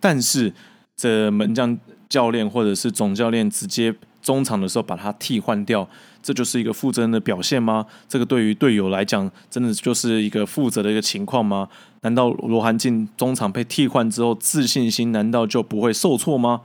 [0.00, 0.50] 但是
[0.96, 5.86] 这门将教练或者是总教练直接中场的时候把他替换掉，
[6.22, 7.84] 这就是一个负责任的表现吗？
[8.08, 11.68] 这个对于队友来讲，真的就是一个负责的一个情况吗？
[12.00, 16.62] 难道罗涵进中场被替换之后，自信心难道就不会受挫吗？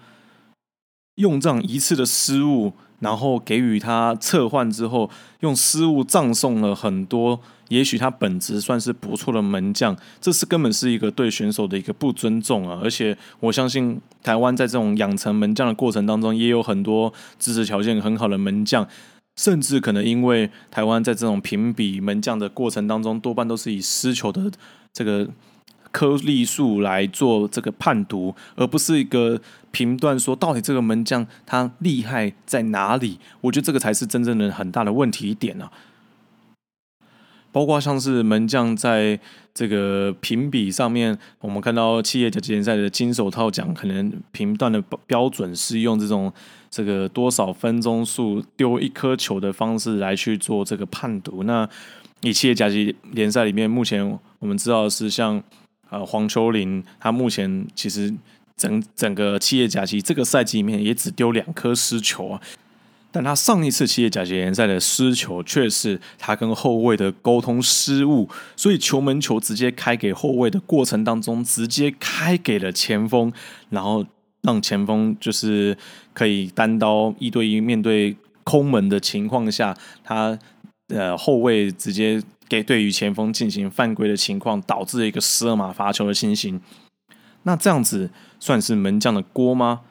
[1.15, 2.71] 用这样一次的失误。
[2.99, 5.09] 然后给予他撤换之后，
[5.41, 7.39] 用失误葬送了很多。
[7.69, 12.79] 也许他本质算是不错的门将，这是根本是一个对选手的一个不尊重啊！
[12.81, 18.87] 而且我相信台湾在这种养成门将的过程当中，也有很多支持条件很好的门将，
[19.35, 24.49] 甚至可能因为台湾在这种评比门将的过程当中，多半都是以失球的
[24.93, 25.27] 这个。
[25.97, 33.17] 颗粒数来做这个判读，而不是一个评断说到底这个门将他厉害在哪里？
[33.41, 35.71] 我觉得这个才是真正的很大的问题点啊！
[37.51, 39.19] 包括像是门将在
[39.55, 46.31] 这个评比上面，我们看到企业甲级联赛的金手套奖，可能评断的标准是用这种
[46.69, 51.41] 这个多少分钟数丢一颗球的方式来去做这个判读。
[51.41, 51.67] 那
[52.21, 55.43] 以企业甲级联赛里面，目前我们知道的是像。
[55.89, 58.13] 呃，黄秋林他目前其实
[58.57, 62.41] 整整个企业甲级这个赛季里面也只丢两颗失球啊，
[63.11, 73.31] 但他上一次企业甲级联赛的失球却是他跟后卫的沟通失误，所以球门球直接开给后卫的过程当中，直接开给了前锋，
[73.69, 74.05] 然后
[74.41, 75.77] 让前锋就是
[76.13, 80.37] 可以单刀一对一面对空门的情况下，他
[80.89, 82.21] 呃后卫直接。
[82.47, 86.61] 给对于前锋进行犯规的情况，导致了一个十二码罚球的情形。
[87.43, 89.81] 那这样子算是门将的锅吗？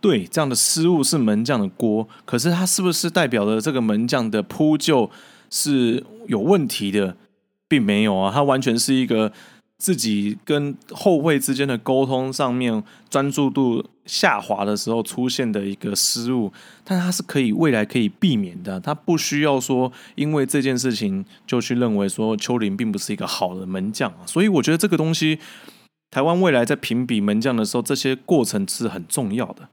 [0.00, 2.08] 对，这样的失误是门将的锅。
[2.24, 5.10] 可是他是不是代表了这个门将的扑救
[5.50, 7.16] 是有问题的？
[7.68, 9.32] 并没有啊，他完全是一个。
[9.82, 16.52] 自己跟后卫之间的沟通上面专注度下滑的时候出现的一个失误，
[16.84, 25.40] 但他是可以未来可以避免的，他不需要说因为这件事情就去认为说丘陵并不是一个好的门将啊，所以我觉得这个东西，
[26.12, 29.68] 台湾未来在评比门将的时候，这些过程是很重要的。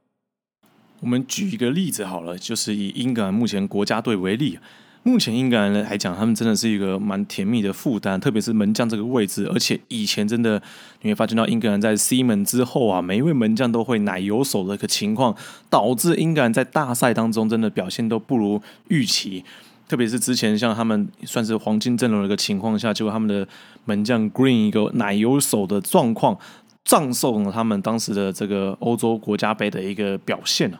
[1.01, 4.57] 我们举一个例子好了，就是以英格兰目前国家队为例。
[5.03, 9.49] 目前英格兰来讲，他们真的是一个蛮甜蜜的负担，特别是门将这个位置。
[9.51, 10.61] 而且以前真的
[11.01, 15.35] 你会发现到，英格兰在 C 门之后啊，每一位门将都会奶油手的一个情况，
[15.69, 19.43] 导致英格兰在大赛当中真的表现都不如预期。
[19.87, 23.47] 特别是之前像他们算是黄金阵容的一个情况下，结果他们的
[23.85, 26.37] 门将 Green 一个奶油手的状况，
[26.83, 30.79] 葬送了他们当时的这个欧洲国家杯的一个表现了。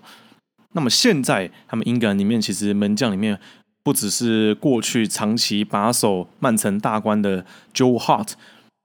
[0.73, 3.39] 那么现在他们英格兰里面，其实门将里面。
[3.83, 8.31] 不只是过去长期把守曼城大关的 Joe Hart，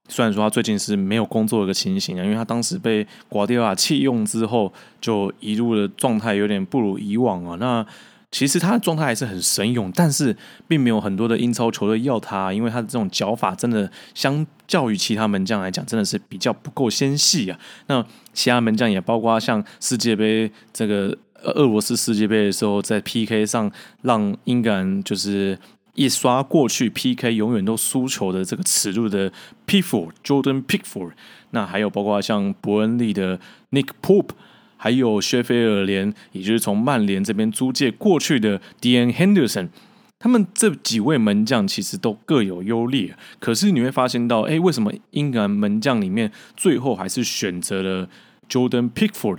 [0.09, 7.57] 虽然说他最近是没有工作的一个情形啊，因为他当时被瓜迪奥拉弃用之后，就一路的状态有点不如以往啊。
[7.59, 7.85] 那
[8.31, 17.59] 其实他的状态还是很神勇，但是并没有很多的英超球队要他，因为他的这种脚法真的相较于其他门将来讲，真的是比较不够纤细啊。
[17.87, 21.17] 那其他门将也包括像世界杯这个
[21.53, 23.71] 俄罗斯世界杯的时候，在 PK 上
[24.03, 25.59] 让英格兰就是
[25.95, 29.33] 一刷过去 PK 永远都输球的这个耻辱的
[29.67, 31.13] p i f o r Jordan Pickford，
[31.51, 33.39] 那还有包括像伯恩利的
[33.71, 34.31] Nick Pope。
[34.77, 39.71] 还有薛菲尔联，也就是从曼联这边租借过去的 Dean Henderson，
[40.19, 43.17] 他们这几位门将其实都各有优劣。
[43.39, 48.11] 可是你会发现到，哎，为什么英格兰门将里面最后还是选择了
[48.47, 49.39] Jordan Pickford？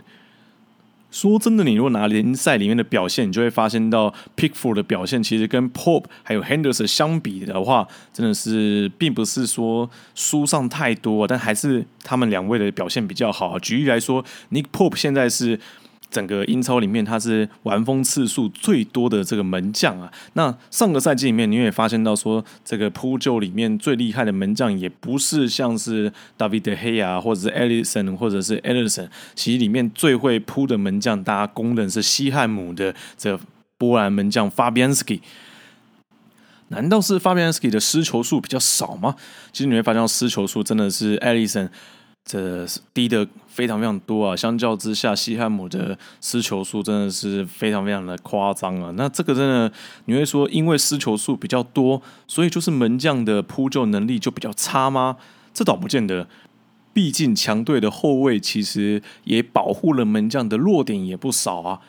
[1.16, 13.58] 说真的，你如果拿联赛里面的表现，你就会发现到 Pickford 的表现其实跟 Pope 还有 Henderson 相比的话，真的是并不是说输上太多，但还是他们两位的表现比较好。
[13.60, 15.58] 举例来说，Nick Pope 现在是。
[16.16, 20.10] 整个英超里面，他是玩风次数最多的这个门将啊。
[20.32, 29.10] 那上个赛季里面，你也发现到说，这个扑救里面最厉害的门将，也不是像是 David Hay 啊，或者是 Ellison，或者是 Ellison。
[29.34, 33.38] 其实里面最会扑的门将，大家公认是西汉姆的这
[33.78, 35.20] 波兰门将 Fabianski。
[36.70, 39.18] 难道是 Fabianski 的失球数比较少吗？
[39.52, 41.68] 其实你会发现，失球数真的是 Ellison。
[42.26, 44.36] 这低的非常非常多啊！
[44.36, 48.92] 相较之下，西汉姆的失球数真的是非常非常的夸张啊！
[48.98, 49.72] 那这个真的
[50.06, 55.18] 你会说，因为失球数比较多，所以就是门将的扑救能力就比较差吗？
[55.54, 56.28] 这倒不见得，
[56.92, 61.80] 毕竟强队的后卫其实也保护了门将的弱点也不少啊。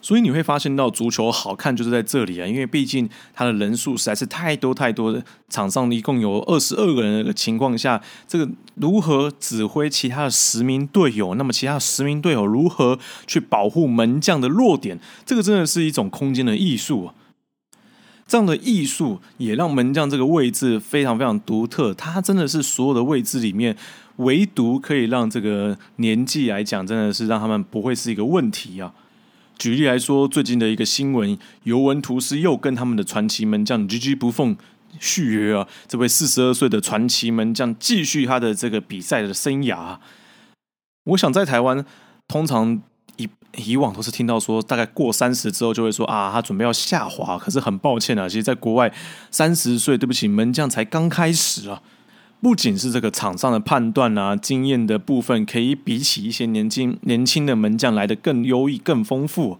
[0.00, 11.34] 所以你会发现到足球好看就是在这里啊，因为毕竟它的人数实在是太多太多的，场上一共有二十二个人的情况下，这个如何指挥其他的十名队友？
[11.34, 15.00] 那么其他十名队友如何去保护门将的弱点？
[15.26, 17.14] 这个真的是一种空间的艺术啊！
[18.28, 23.76] 这样的艺术也让门将这个位置非常非常独特，它真的是所有的位置里面
[24.18, 28.92] 唯独可以让这个年纪来讲，真的是让他们不会是一个问题啊！
[29.58, 34.56] 举例来说，最近的一个新闻，尤文图斯又跟他们的传奇门将 G G 不凤
[35.00, 35.66] 续约啊！
[35.86, 39.98] 这位四十二岁的传奇门将继续他的这个比赛的生涯。
[41.04, 41.84] 我想在台湾，
[42.28, 42.80] 通常
[43.16, 47.36] 以以往都是听到说，大概过三十之后就会说啊，他准备要下滑。
[47.36, 48.92] 可是很抱歉啊，其实在国外，
[49.30, 51.82] 三十岁，对不起，门将才刚开始啊。
[52.40, 59.58] 不仅是这个场上的判断啊、经验的部分，可以比起一些年轻年轻的门将来的更优异、更丰富。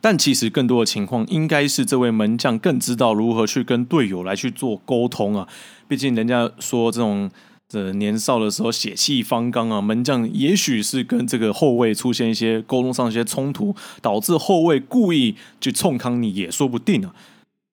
[0.00, 5.46] 但其实更多的情况，应该是这位门将更知道如何去跟队友来去做沟通啊。
[5.86, 7.30] 毕竟人家说这种
[7.68, 17.14] 这年少的时候血气方刚啊，门将也许是跟这个后卫出现一些沟通上一些冲突，导致后卫故意去冲康你也说不定啊。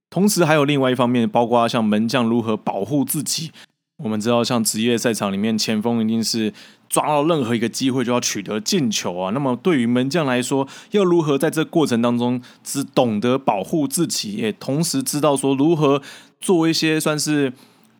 [0.09, 3.51] 同时还有另外一方面，包括像门将如何保护自己。
[3.97, 6.53] 我们知道，像职业赛场里面，前锋一定是
[6.87, 9.31] 抓到任何一个机会就要取得进球啊。
[9.33, 15.99] 那么，对于门将来说，要如何在这过程当中只懂得保护自己，也同时知道说如何
[16.39, 17.51] 做一些算是，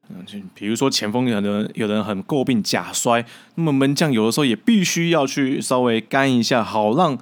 [0.09, 7.17] 嗯，比如说前锋有的有人很诟病假摔，那么门将有的时候也必须要去稍微干一下，好让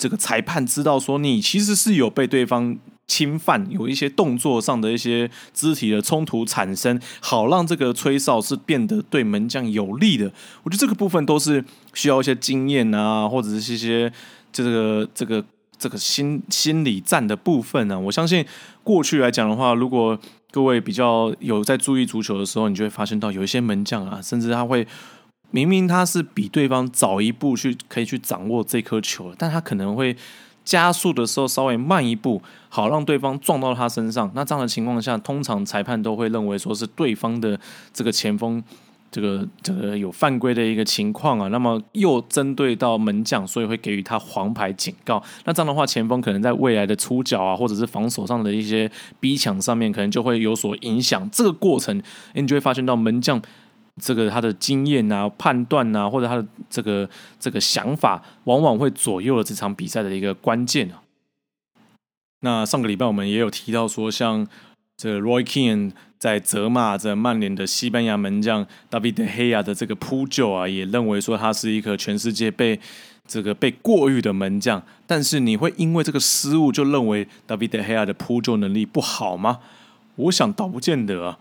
[0.00, 2.76] 这个裁判知道说你其实是有被对方。
[3.10, 10.30] 侵犯有一些动作上的一些肢体的冲突产生，好让这个吹哨是变得对门将有利的。
[10.62, 14.12] 我觉得这个部分都是需要一些经验啊，或者是一些
[14.52, 15.44] 这个这个
[15.76, 17.98] 这个心心理战的部分呢。
[17.98, 18.46] 我相信
[18.84, 20.16] 过去来讲的话，如果
[20.52, 24.86] 各位比较有在注意足球的时候，你就会发现到有一些门将啊，甚至他会
[25.50, 30.16] 明明他是比对方早一步去可以去掌握这颗球，但他可能会。
[30.62, 34.30] 加速的时候稍微慢一步，好让对方撞到他身上。
[34.34, 37.58] 那这样的情况下，通常裁判都会认为说是对方的
[37.92, 38.62] 这个前锋，
[39.10, 41.48] 这个这个有犯规的一个情况啊。
[41.48, 45.20] 那么又针对到门将，所以会给予他黄牌警告。
[45.44, 51.28] 那这样的话，前锋可能在未来的出脚啊，或者是防守上的一些逼抢上面，可能就会有所影响。
[51.32, 52.00] 这个过程，
[52.34, 53.42] 你就会发现到门将。
[54.00, 57.08] 这个他的经验啊、判断啊，或者他的这个
[57.38, 61.02] 这个想法，往往会左右了这场比赛的一个关键啊。
[62.40, 64.48] 那上个礼拜我们也有提到说，像
[64.96, 72.80] 这 Roy Keane 在责骂着曼联的西班牙门将 David De Gea 的这个扑救啊，也认为说他是一个全世界被
[73.26, 74.82] 这个被过誉的门将。
[75.06, 79.60] 但是你会因为这个失误就认为 David De Gea 的扑救能力不好吗？
[80.16, 81.38] 我想倒不见得啊。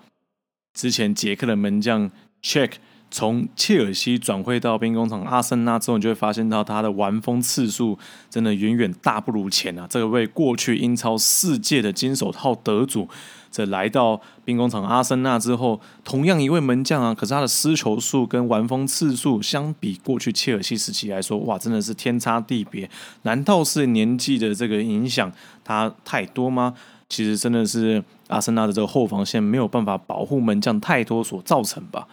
[0.74, 2.12] 之前捷克的门将。
[2.44, 2.74] Check
[3.12, 7.98] 从切尔西转会到兵工厂阿森纳之后，你就会发现到他的完封次数
[8.30, 9.88] 真的远远大不如前啊！
[9.90, 13.10] 这位过去英超世界的金手套得主，
[13.50, 22.88] 这来到兵工厂阿森纳之后，同样一位门将啊，可是他的失球数跟完封次数相比过去切尔西时期来说，哇，真的是天差地别。
[23.24, 25.32] 难道是年纪的这个影响
[25.64, 26.76] 他太多吗？
[27.10, 32.08] 其实真的是阿森纳的这个后防线没有办法保护门将太多所造成吧。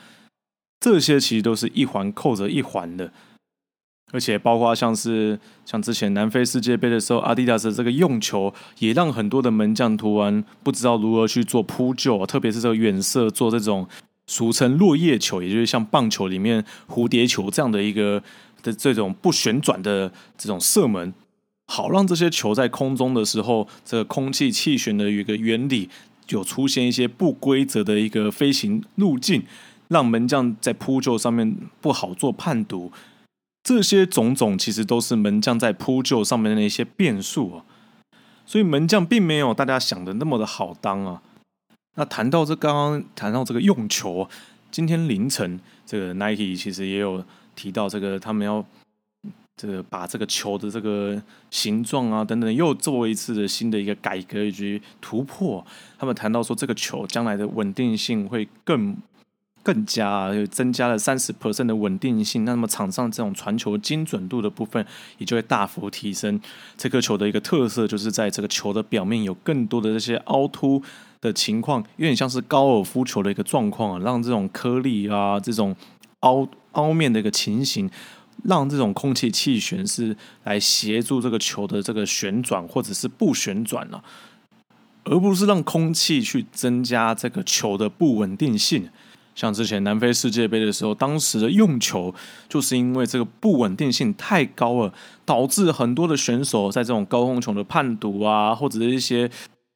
[0.87, 3.11] 这些其实都是一环扣着一环的，
[4.13, 13.89] 而且包括像是像之前南非世界杯的时候，阿迪达斯这个用球也让很多的门将突然不知道如何去做扑救，特别是这个远射做这种
[14.29, 18.23] 俗称落叶球，也就是像棒球里面蝴蝶球这样的一个
[18.63, 21.13] 的这种不旋转的这种射门，
[21.67, 25.91] 好让这些球在空中的时候，这个空气气旋的一个原理
[26.29, 29.43] 有出现一些不规则的一个飞行路径。
[29.89, 32.91] 让门将在扑救上面不好做判读，
[33.63, 37.65] 这些种种其实都是门将在扑救上面的一些变数啊。
[38.45, 41.23] 所以门将并没有大家想的那么的好当啊。
[41.97, 44.29] 那谈到这刚刚谈到这个用球，
[44.71, 47.25] 今天凌晨这个 Nike 其实也有
[47.55, 48.65] 提到这个他们要
[49.57, 51.21] 这个把这个球的这个
[51.51, 55.65] 形状啊等等又做一次的新的一个改革以及突破。
[55.99, 58.97] 他们谈到说这个球将来的稳定性会更。
[59.67, 64.87] 更加增加了三十 percent 的稳定性，那么场上这种传球精准度的部分
[65.19, 66.41] 也就会大幅提升。
[66.79, 70.81] 这颗球的一个特色就是在这个球的表面有更多的这些凹凸
[71.21, 75.75] 的情况，有点像是高尔夫球的一个状况啊，让这种颗粒啊、这种
[76.21, 77.91] 凹凹面的一个情形，
[78.45, 84.05] 让这种空气气旋是来协助这个球的这个旋转或者是不旋转了，
[85.03, 88.89] 而不是让空气去增加这个球的不稳定性。
[89.37, 92.13] 像之前南非世界杯的时候，当时的用球
[92.49, 94.93] 就是因为这个不稳定性太高了，
[95.27, 99.31] 导致很多的选手在这种高空球的判读啊，或者是一些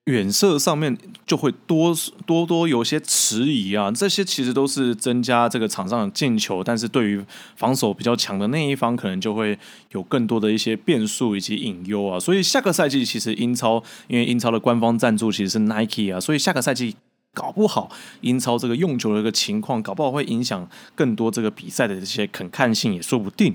[0.06, 0.96] 远射上面
[1.26, 1.94] 就会多
[2.24, 3.92] 多多有些迟疑啊。
[3.92, 7.22] 这些其实都是增加这个场上的进球，但是对于
[7.54, 9.58] 防守比较强的那一方，可能就会
[9.90, 12.18] 有更多的一些变数以及隐忧啊。
[12.18, 16.96] 所以下个赛季其实英超，因为英超的官方赞助其实是 Nike 啊，所以下个赛季。
[17.32, 17.90] 搞不好
[18.22, 23.54] 英超这个用球的一个情况，搞不好会影响更多这个比赛的这些可看性也说不定。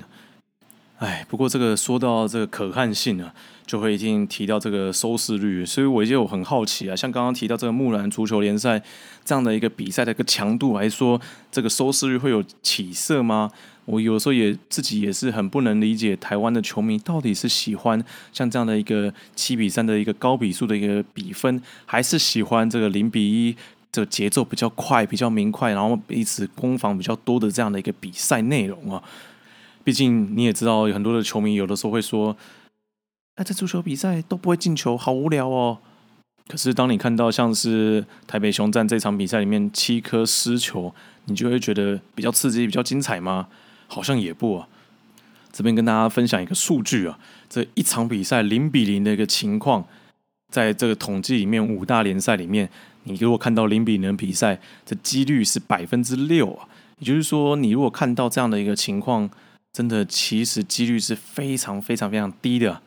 [0.98, 3.34] 哎，不过这个说到这个可看性呢，
[3.68, 8.82] 就会一定提到这个收视率，所以我就很好奇啊，像刚刚提到这个木兰足球联赛
[9.26, 11.20] 这样的一个比赛的一个强度来说，
[11.52, 13.52] 这个收视率会有起色吗？
[13.86, 23.56] 我有时候也自己也是很不能理解台湾的球迷到底是喜欢像这样的一个七比三的一个高比数的一个比分，还是喜欢这个零比一
[23.92, 29.02] 这个节奏比较快、比较明快，然后彼此攻防比较多的这样的一个比赛内容啊。
[29.84, 32.36] 毕竟你也知道，有很多的球迷有的时候会说
[33.36, 35.78] ：“哎，这足球比赛都不会进球，好无聊哦。”
[36.50, 40.94] 可是当你看到像是台北雄战这场比赛里面七颗失球，
[41.26, 43.48] 你就会觉得比较刺激、比较精彩吗？
[43.96, 44.68] 好像也不啊，
[45.54, 47.18] 这边跟大家分享一个数据啊，
[47.50, 49.86] 这一场比赛零比零的一个情况，
[50.52, 52.70] 在这个统计里面五大联赛里面，
[53.04, 56.68] 你如果看到零比零比赛，这几率是百分之六啊，
[57.00, 59.30] 也就是说，你如果看到这样的一个情况，
[59.72, 62.82] 真的其实几率是非常非常非常低的。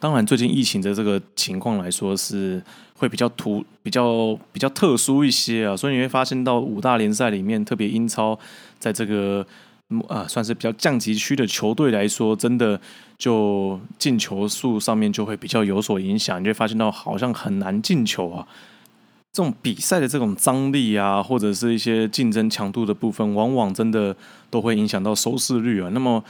[0.00, 2.60] 当然，最近疫情的这个情况来说，是
[2.96, 8.36] 会比较突、比较比较特殊一些啊，所以你会发现到五大联赛里面，特别英超，
[8.80, 9.46] 在这个。
[10.08, 12.80] 啊，算是比较降级区的球队来说，真的
[13.18, 16.40] 就进球数上面就会比较有所影响。
[16.40, 18.46] 你会发现到好像很难进球啊。
[19.32, 24.14] 这种比赛的这种张力啊，或者是一些竞争强度的部分，往往真的
[24.50, 25.90] 都会影响到收视率啊。
[25.92, 26.22] 那么。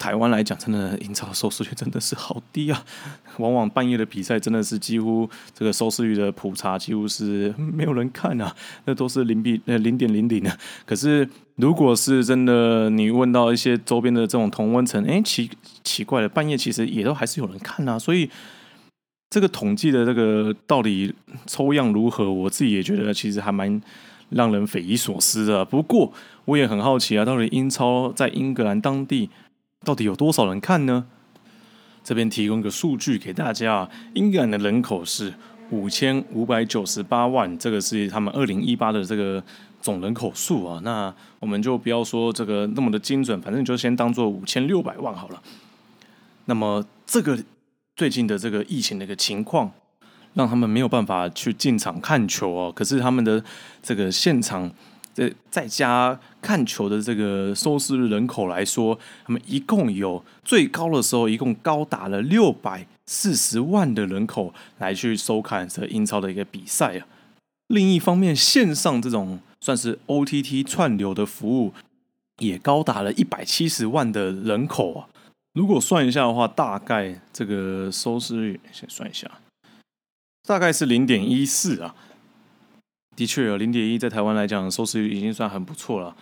[0.00, 2.82] 台湾来讲，真的英超收视率真的是好低啊！
[3.36, 10.56] 往往半夜的比赛真的是几乎这个收视率的普查几乎是没有人看啊， 那都是零比呃零点零零啊。
[10.86, 15.50] 可是如果是真的，你问到一些周边的这种同温层，哎奇
[15.84, 17.98] 奇怪的，半夜其实也都还是有人看啊。
[17.98, 18.30] 所以
[19.28, 21.14] 这个统计的这个到底
[21.46, 23.78] 抽样如何，我自己也觉得其实还蛮
[24.30, 25.62] 让人匪夷所思的。
[25.62, 26.10] 不过
[26.46, 29.28] 我也很好奇啊，到底英超在英格兰当地。
[29.84, 31.06] 到底有多少人看呢？
[32.04, 35.32] 这边提供个数据给大家啊：英格兰的人口是
[35.70, 39.42] 五千五百九十八万，这个是他们二零一八的这个
[39.80, 40.80] 总人口数啊。
[40.82, 45.42] 那我们就不要说这个那么的精准，反正就先当做五千六百万好了。
[46.44, 47.38] 那么这个
[47.96, 49.70] 最近的这个疫情的一个情况，
[50.34, 52.72] 让他们没有办法去进场看球哦。
[52.74, 53.42] 可是他们的
[53.82, 54.70] 这个现场
[55.12, 67.06] 这在家看球的这个收视人口来说，他们一共有最高的时候，一共高达了六百四十万的人口来去收看这英超的一个比赛啊。
[67.66, 71.74] 另一方面，线上这种算是 OTT 串流的服务，
[72.38, 75.08] 也高达了一百七十万的人口啊。
[75.52, 79.28] 如果算一下的话，大概这个收视率，先算一下，
[80.46, 81.94] 大概是零点一四啊。
[83.20, 86.16] 的确零点一，在台湾来讲，收视率已经算很不错了。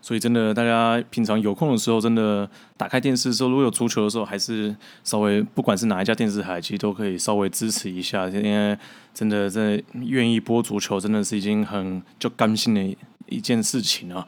[0.00, 4.72] 所以真的，大家平常有空的时候，真的打开电视的时候，如果有足球的时候，还是
[5.02, 8.28] 稍微不管是哪一家电视台，其实都可以稍微支持一下。
[8.28, 8.78] 因为
[9.12, 14.24] 真的在愿意播足球，真的是已经很就甘心的一件事情啊。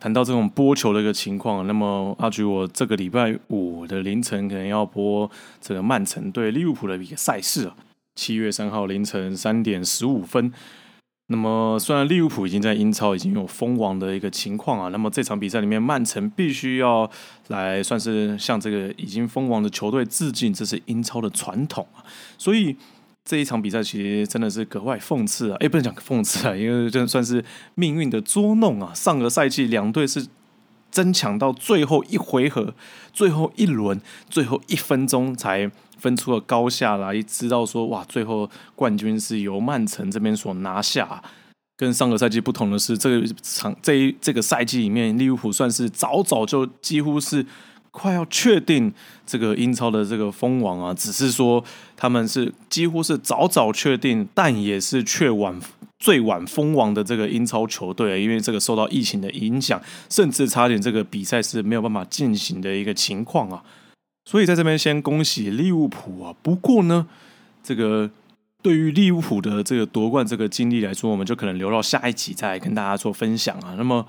[0.00, 5.30] 谈到这种播球的一个情况，那么阿菊，我这个礼拜五的凌晨可能要播
[5.60, 7.76] 这个曼城对利物浦的一个赛事啊。
[8.16, 10.52] 七月三号凌晨三点十五分。
[11.28, 17.10] 那么，虽然利物浦已经在英超已经有封王的一个情况啊，那么这场比赛里面，曼城必须要
[17.48, 22.04] 来算是向这个已经封王的球队致敬，这是英超的传统啊。
[22.38, 22.76] 所以
[23.24, 25.56] 这一场比赛其实真的是格外讽刺啊！
[25.58, 28.94] 哎，不能讲讽刺啊，因为这算是命运的捉弄啊。
[28.94, 30.28] 上个赛季两队是
[30.92, 32.72] 争抢到最后一回合、
[33.12, 34.00] 最后一轮、
[34.30, 35.72] 最后一分钟才。
[35.98, 41.22] 分出了高下来，知道说哇，最后冠军是由曼城这边所拿下。
[41.78, 47.44] 跟上个赛季不同的是，这个场这一这个赛季里面，利物浦算是早早就几乎是
[47.90, 48.90] 快要确定
[49.26, 50.94] 这个英超的这个封王啊。
[50.94, 51.62] 只是说
[51.94, 55.60] 他们是几乎是早早确定，但也是却晚
[55.98, 59.78] 最晚封王的这个英超球队，因为这个受到疫情的影响，
[60.08, 63.62] 甚至差点这个比赛是没有办法进行的一个情况啊。
[64.26, 66.34] 所以在这边先恭喜利物浦啊！
[66.42, 67.06] 不过呢，
[67.62, 68.10] 这个
[68.60, 73.74] 对于利物浦的这个夺冠这个经历来说，我们就可能留到下一集再跟大家做分享啊。
[73.78, 74.06] 那么。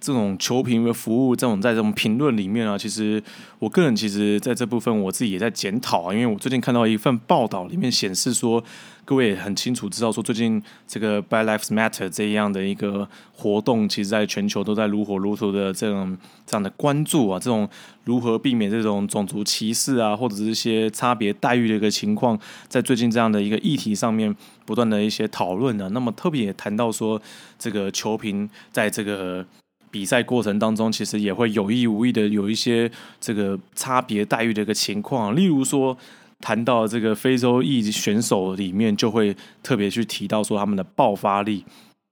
[0.00, 3.22] 这种球评的服务，这种在这种评论里面啊，其实
[3.58, 8.64] 我个人其实在这部分我自己也在检讨啊，因为我最近看到一份报道，里面显示说，
[9.04, 17.68] 各位也很清楚知道说，最近这个 By Lives Matter 这样的一个活动，其实在全球都在如火如荼的这种这样的关注啊，这种
[18.04, 22.38] 如何避免这种种族歧视啊，或者是一些差别待遇的一个情况，
[22.68, 24.34] 在最近这样的一个议题上面
[24.64, 27.20] 不断的一些讨论啊，那么特别也谈到说，
[27.58, 29.44] 这个球评在这个。
[29.90, 35.34] 比赛过程当中，其实也会有意无意的有一些这个差别待遇的一个情况。
[35.34, 35.96] 例如说，
[36.40, 41.64] 谈到这个非洲裔选手里面，就会特别去提到说他们的爆发力，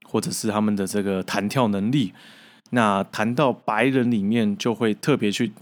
[0.05, 2.13] 或者是他们的这个弹跳能力。
[2.71, 5.53] 那谈到白人里面，就会特别去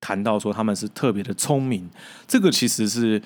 [0.00, 1.88] 谈到说他们是特别的聪明。
[2.26, 3.22] 这个其实是。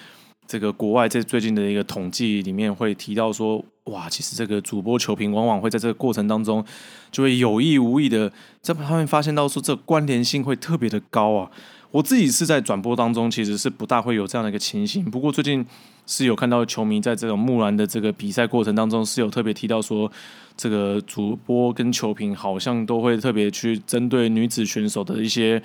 [0.46, 6.64] 这个国外在最近的一个统计里面会提到说，哇，其实这个主播球评往往会在这个过程当中，
[7.10, 8.30] 就会有意无意的
[8.60, 11.50] 在他们发现到说，这关联性会特别的高啊。
[11.90, 15.04] 我自己是在转播当中，其实是不大会有这样的一个情形。
[15.04, 15.64] 不过最近
[16.06, 20.10] 是有看到球迷在这种木兰的这个比赛过程当中，是有特别提到说，
[20.56, 25.62] 这个主播跟球评好像都会特别去针对女子选手的一些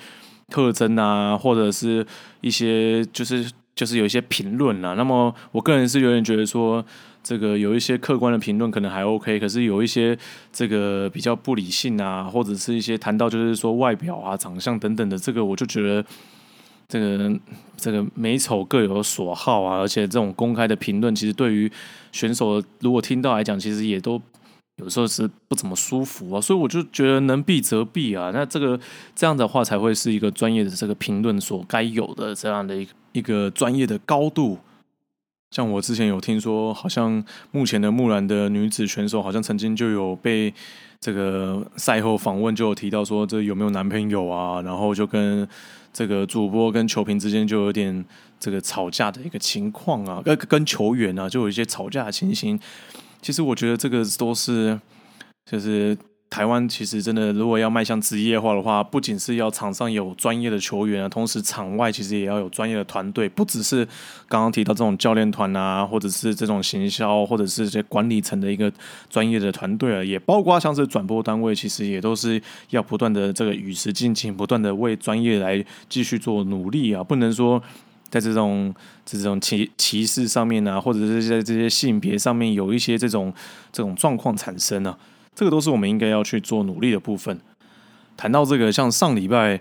[0.48, 2.06] 特征啊，或者是
[2.40, 3.50] 一些就是。
[3.80, 6.84] 就是有一些评论啦，那么我个人是有点觉得说，
[7.22, 10.14] 这个有一些客观的评论可能还 OK，可是有一些
[10.52, 16.04] 这个比较不理性啊，或者是一些谈到就是说外表啊、长相等等的，这个我就觉得
[16.86, 17.40] 这个
[17.74, 21.72] 这个美丑各有所好啊，而且这种公开的评论，其实对于
[22.12, 24.20] 选手如果听到来讲，其实也都
[24.80, 28.78] 有时候是不怎么舒服啊，所以我就觉得能避则避啊，那这个
[29.14, 32.92] 这样的话才会是一个专业的这个评论所该有的这样的一个。
[33.12, 34.56] 一个专业的高度，
[35.50, 40.54] 像我之前有听说，好像目前的木兰的女子选手，好像曾经就有被
[41.00, 44.62] 这个赛后访问就有提到说，这有没有男朋友啊？
[44.62, 45.44] 然后就跟
[45.92, 48.04] 这个主播跟球评之间就有点
[48.38, 52.56] 这个吵架的一个情况啊，跟跟球员啊就有一些吵架的情形。
[53.20, 54.80] 其实我觉得这个都是
[55.50, 55.96] 就是。
[56.32, 63.84] 台湾其实真的，如果要迈向职业化的话，不仅是要场上有专业的球员啊，同时场外其实也要有专业的团队，不只是
[64.28, 68.72] 刚刚提到这种教练团啊，或者是这种行销，或者是这管理层的一个
[69.08, 77.60] 专业的团队啊，也包括像是转播单位，其实也都是要不断的这个与时俱进，不断的为专业来继续做努力啊，不能说
[78.10, 78.74] 在这种
[79.06, 83.32] 这种歧歧视上面啊，或者是在这些性别上面有一些这种
[83.72, 84.98] 这种状况产生啊。
[85.34, 87.40] 这个都是我们应该要去做努力的部分。
[88.16, 89.58] 谈到这个，像上礼拜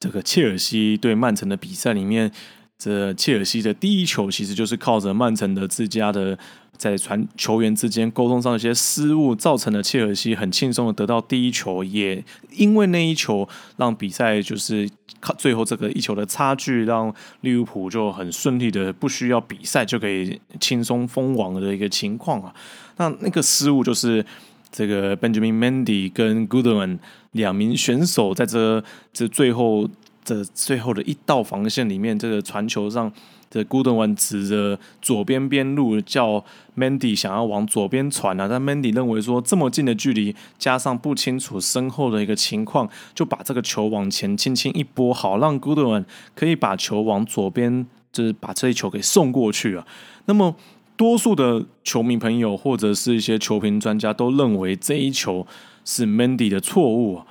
[0.00, 2.30] 这个切尔西对曼城的比赛里面，
[2.78, 6.38] 这切尔西的第一球其实就是靠着曼城的自家的
[6.78, 13.46] 在传球员之间沟通上一些失误，造成了切尔西很轻松的得到第一球，也因为那一球
[13.76, 14.88] 让比赛就是
[15.20, 22.54] 靠最后这个一球的差距，让利物浦就很顺利的不需要比赛就可以轻松封王的一个情况啊。
[22.96, 24.24] 那那个失误就是
[24.70, 26.98] 这个 Benjamin Mendy 跟 Goodman
[27.32, 29.88] 两名选手在这这最后。
[30.24, 33.10] 这最后的一道防线里面，这个传球上
[33.50, 36.44] 这 good one 指着左边边路，叫
[36.76, 49.86] Mandy 想要往左边传啊，但 Mandy 认为说这么近的距离，加上不清楚身后的一个情况，就把这个球往前轻轻一拨，好让 Good One 可以把球往左边，就是把这一球给送过去啊。
[50.26, 50.54] 那么
[50.96, 55.46] 多数的球迷朋友或者是一些球评专家都认为这一球
[55.84, 57.26] 是 Mandy 的错误啊。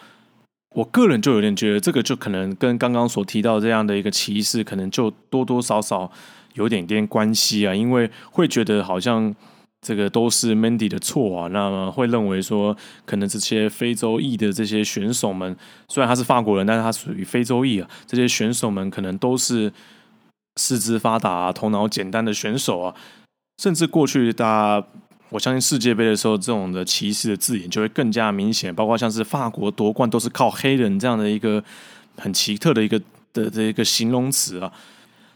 [0.76, 6.12] 我个人就有点觉得，这个就可能跟刚刚所提到这样的一个歧视，可能就多多少少
[6.54, 7.74] 有点点关系啊。
[7.74, 9.34] 因为会觉得好像
[9.82, 15.56] 这个都是 Mandy 的错啊，那么会认为说，可能这些非洲裔的这些选手们，
[15.88, 19.72] 虽然他是法国人，但是他属于非洲裔啊，这些选手们可能都是
[20.58, 22.96] 四肢发达、头脑简单的选手啊，
[23.62, 24.84] 甚至过去大。
[25.30, 31.62] 我相信世界杯的时候，这种的歧视的字眼就会更加明显，包括像是法国夺冠都是靠黑人这样的一个
[32.16, 32.98] 很奇特的一个
[33.34, 34.72] 的的一个形容词啊，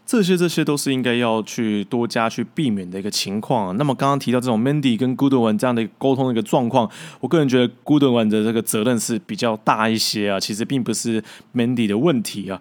[0.06, 3.76] 这些这些都是应该要去多加去避免的一个情况。
[3.76, 6.90] 那么刚刚提到这种 Mandy 跟 Goodwin 这样的一个沟通的一个状况，
[7.20, 11.22] 我个人觉得 Goodwin 的这个责任是比较大一些啊，其实并不是
[11.54, 12.58] Mandy 的问题啊。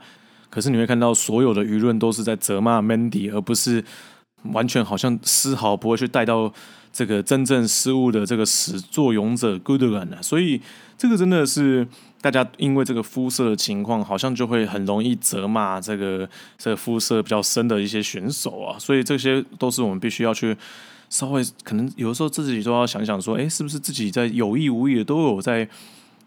[0.49, 3.81] 可是你会看到所有的舆论都是在责骂 Mandy，而不是
[4.51, 6.53] 完全好像丝毫不会去带到。
[6.91, 10.61] 这个真正失误的这个始作俑者 Goodwin 啊，所以
[10.97, 11.87] 这个真的是
[12.21, 20.55] 大家因为这个肤色的情况，好像就会很容易责骂这个这个肤色比较深的一些选手啊，所以这些都是我们必须要去
[21.09, 25.67] 稍微可能有的时候自己都要想想说，哎，是不是自己在有意无意的都有在。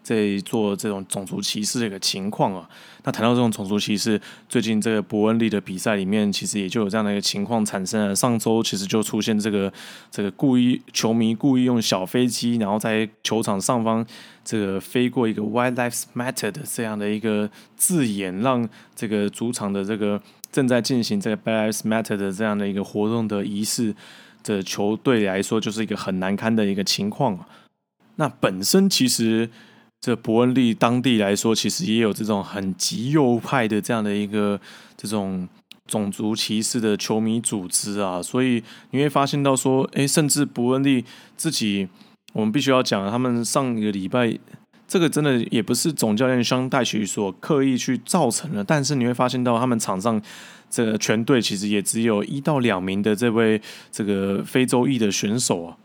[0.05, 2.69] 在做这种种族歧视的一个情况啊，
[3.03, 8.15] 那谈到这种种族歧视，最近这个伯恩利的比赛里面，其实也就有这样的一个情况产生了。
[8.15, 9.73] 上周其实就出现这个
[10.11, 14.05] 这个故意球迷故意用小飞机，然后在球场上方
[14.43, 23.95] 这个飞过一个 “White Lives Matter” 的这样的一个字眼，让这个主场的这个正在进行这个 “Black Lives Matter” 的这样的一个活动的仪式
[24.43, 27.43] 的球队来说，就是一个很难堪的一个情况。
[28.17, 29.49] 那本身其实。
[30.05, 34.61] 这伯恩利当地来说，其实也有这种很极右派的这样的一个
[34.95, 35.49] 这种
[35.87, 41.03] 种族歧视的球迷组织啊，所以你会发现到说，哎，甚至伯恩利
[41.35, 41.87] 自己，
[42.33, 44.37] 我们必须要讲，他们上一个礼拜，
[44.87, 50.21] 这个真的也不是总教练香戴许所刻意去造成的，但是你会发现到他们场上
[50.69, 53.59] 这个全队其实也只有一到两名的这位
[53.91, 55.77] 这个非洲裔的选手啊。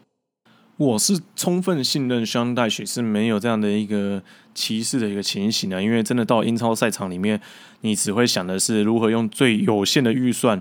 [0.81, 4.22] 我是充分信任香戴雪是没有这样的一个
[4.55, 7.39] 歧视的一个情形的，因为真的到英超赛场里面，
[7.83, 10.59] 你只会想的是如何用最有限的预算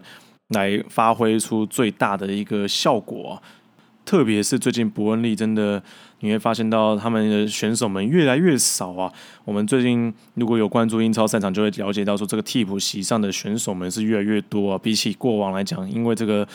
[0.49, 3.41] 来发挥出最大的一个效果。
[4.03, 5.81] 特别是最近伯恩利真的，
[6.19, 9.09] 你会发现到他们的选手们越来越少啊。
[9.45, 14.77] 我们最近如果有关注英超赛场，就会了解到说这个替补席上的选手们是越来越多啊。
[14.77, 16.45] 比起过往来讲，因为这个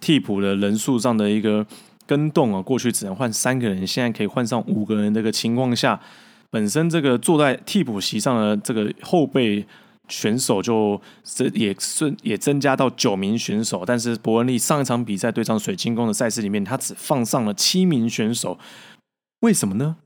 [0.00, 1.66] 替补的人数上的一个。
[2.08, 5.12] 跟动啊，过去只能换三个人，现在可以换上五个人。
[5.12, 6.00] 这个情况下，
[6.48, 9.66] 本身这个坐在替补席上的这个后备
[10.08, 13.84] 选手就这也是也增加到九名选手。
[13.84, 18.58] 但是伯恩利上一场比赛对上水晶宫的赛事里面，他只放上了七名选手。
[19.40, 19.96] 为什么呢？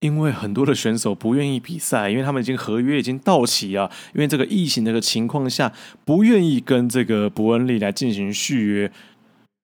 [0.00, 3.90] 因为很多的选手不愿意比赛，因为他们已经合约已经到期啊。
[4.14, 5.72] 因为这个疫情这个情况下，
[6.04, 8.92] 不愿意跟这个伯恩利来进行续约。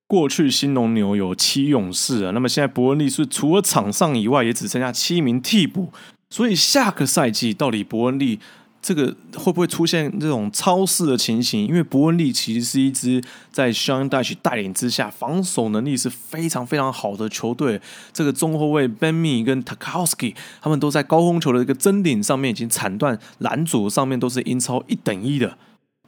[0.08, 5.92] 过去新农牛有七勇士啊，那么现在伯恩利是除了场上以外，也只剩下七名替补。
[6.30, 8.40] 所以下个赛季到底伯恩利
[8.80, 11.66] 这个会不会出现这种超市的情形？
[11.66, 17.78] 因为伯恩利其实是一支在 Sean Dyche 带领之下，防守能力是非常非常好的球队。
[18.12, 25.58] 这个中后卫 Benmi 跟 Takowski 他们都在高空球的一个争顶上面已经铲断拦阻上面都是英超一等一的。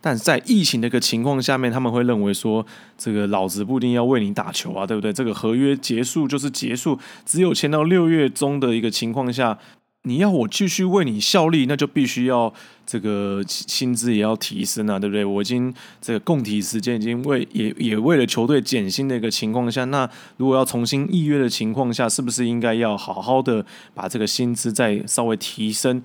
[0.00, 2.64] 但在疫情的一个情况下面，他们会认为说，
[2.96, 5.12] 这个老子不一定要为你打球啊，对不对？
[5.12, 9.58] 这个合约结束就是结束，只有签到六月中的一个情况下，
[10.04, 12.50] 你要我继续为你效力，那就必须要
[12.86, 15.22] 这个薪资也要提升啊，对不对？
[15.22, 26.02] 我已经这个供体时间已经为也也为了球队减薪的一个情况下，那如果要重新预约的情况下，是不是应该要好好的把这个薪资再稍微提升？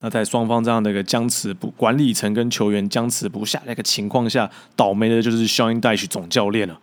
[0.00, 6.80] 那在双方这样的一个僵持不管理层跟球员僵持不下的一个情况下，倒霉的就是 Sean Dyche 总教练了。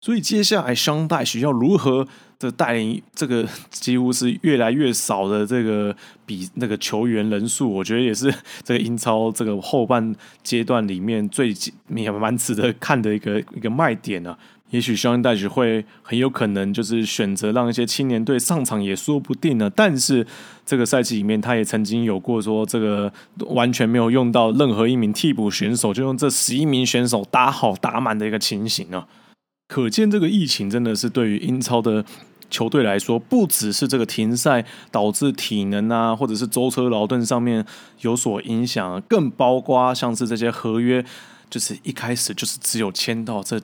[0.00, 2.06] 所以接下来 Sean Dyche 要如何
[2.38, 5.96] 的带领这个几乎是越来越少的这个
[6.26, 8.34] 比那个球员人数，我觉得也是
[8.64, 11.54] 这个英超这个后半阶段里面最
[11.88, 14.36] 也蛮值得看的一个一个卖点呢。
[14.72, 19.70] 也许肖恩戴奇会很有可能就是选择让一些青年队上场也说不定呢。
[19.76, 20.26] 但是
[20.64, 23.12] 这个赛季里面，他也曾经有过说这个
[23.50, 29.04] 完全没有用到任何一名替补选手，就用这十一名选手打好打满的一个情形呢。
[29.68, 32.02] 可见这个疫情真的是对于英超的
[32.48, 37.62] 球队来说，不只是这个停赛导致体能啊，或者是舟车劳顿上面
[38.00, 41.04] 有所影响，更包括像是这些合约，
[41.50, 43.60] 就是一开始就是只有签到这。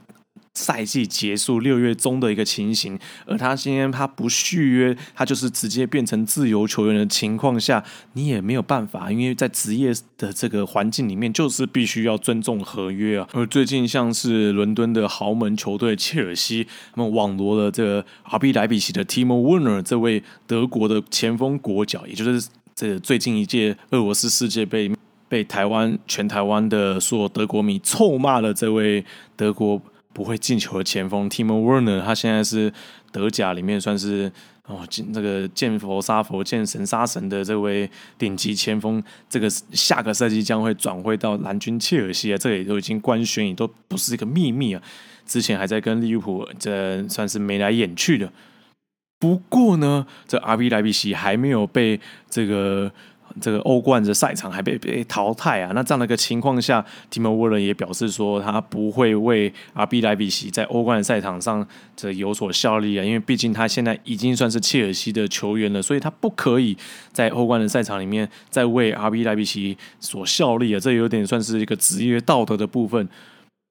[0.58, 7.84] 赛季结束六月中的一个情形，而他今天他不续约，他就是直接变成自由球员的情况下，
[8.14, 13.28] 你也没有办法，因为在职业的这个环境里面，就是必须要尊重合约啊。
[13.32, 24.90] 而最近像是伦敦的豪门球队切尔西，他们网罗了这个 RB 莱比锡的 Timo Werner 这位德国的前锋国脚，也就是这最近一届俄罗斯世界杯
[25.28, 29.04] 被台湾全台湾的所有德国迷臭骂了这位
[29.36, 29.80] 德国。
[30.18, 32.72] 不会进球的前锋 Timo Werner，他现在是
[33.12, 34.28] 德甲里面算是
[34.66, 37.88] 哦，这个见佛杀佛、见神杀神的这位
[38.18, 39.00] 顶级前锋。
[39.30, 44.82] 这个下个赛季将会转会到蓝军切尔西啊，这也都已经官宣，也都不是一个秘密啊。
[45.24, 48.32] 之前还在跟利物浦这算是眉来眼去的。
[49.20, 52.90] 不过呢，这 RB 莱比锡还没有被这个。
[53.40, 55.72] 这个欧冠的赛场还被被淘汰啊！
[55.74, 61.66] 那这样的一个情况下，Timo Werner 也表示说，他不会为 RB 莱比锡在欧冠的赛场上
[61.96, 66.76] 这有所效力啊，因为毕竟他现在已经算是切尔西的球员了，所以他不可以
[67.12, 73.08] 在欧冠的赛场里面再为 RB 莱比锡所效力啊，这有点算是一个职业道德的部分。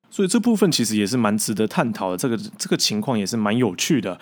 [0.09, 4.17] 所以这部分其实也是蛮值得探讨的，这个这个情况也是蛮有趣的。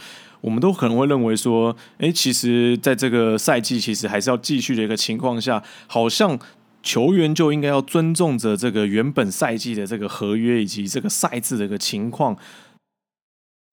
[0.46, 6.38] 我们都可能会认为说，哎，其实在这个赛季其实还是要继续的一个情况下，好像
[6.84, 12.38] 球员就应该要尊重着这个原本赛季的这个合约以及这个赛制的一个情况。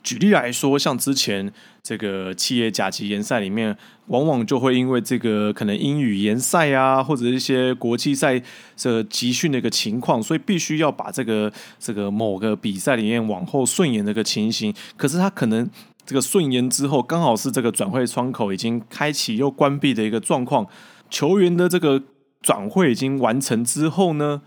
[0.03, 1.53] 举例来说，像之前
[1.83, 8.43] 这个企业甲级联赛里面，往往就会因为这个可能英语联赛啊，或者一些国际赛
[8.75, 14.75] 这集训的一个情况，所以必须要把这个这个某个比赛里面往后顺延的一个情形。
[14.97, 15.71] 可是他可能
[16.05, 20.67] 这个顺延之后，刚好是这个转会窗口已经开启又关闭的一个状况，
[21.09, 22.03] 球员的这个
[22.41, 24.43] 转会已经完成之后呢，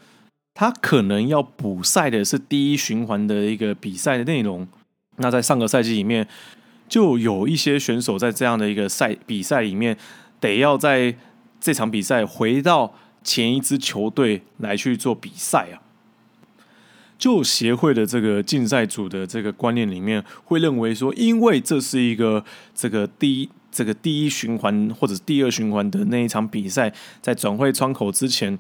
[0.53, 4.68] 他可能要补赛的是第一循环的一个比赛的内容。
[5.18, 6.28] 那在上个赛季里面，
[6.89, 9.97] 就有一些选手在这样的一个赛比赛里面，
[10.41, 11.16] 得要在
[11.62, 12.93] 这场比赛回到
[13.24, 15.82] 前一支球队来去做比赛啊。
[17.18, 22.43] 就协会的这个竞赛组的这个观念里面，会认为说，因为这是一个
[22.74, 28.59] 这个第一这个第一循环或者第二循环的那一场比赛，在转会窗口之前，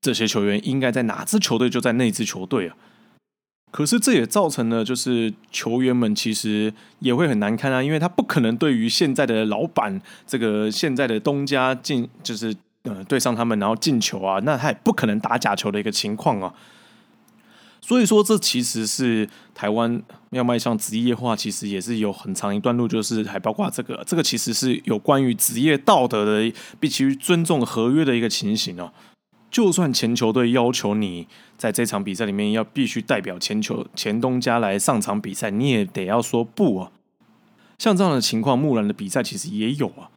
[0.00, 2.76] 这些球员应该在哪支球队就在那支球队啊。
[3.70, 16.54] 可是这也造成了，就是球员们其实也会很难堪啊，因为他不可能对于现在的老板，这个现在的东家进，就是呃对上他们然后进球啊，那他也不可能打假球的一个情况啊。
[17.86, 28.90] 所以说，这其实是台湾要迈向职业化，其实也是有很长一段路，就是还包括这个，这个其实是有关于职业道德的，必须尊重合约的一个情形哦。
[29.50, 31.28] 就算前球队要求你
[31.58, 36.90] 在这场比赛里面要必须代表前球前东家来上场比赛，你也得要说不啊。
[37.78, 40.08] 像这样的情况，木兰的比赛其实也有啊。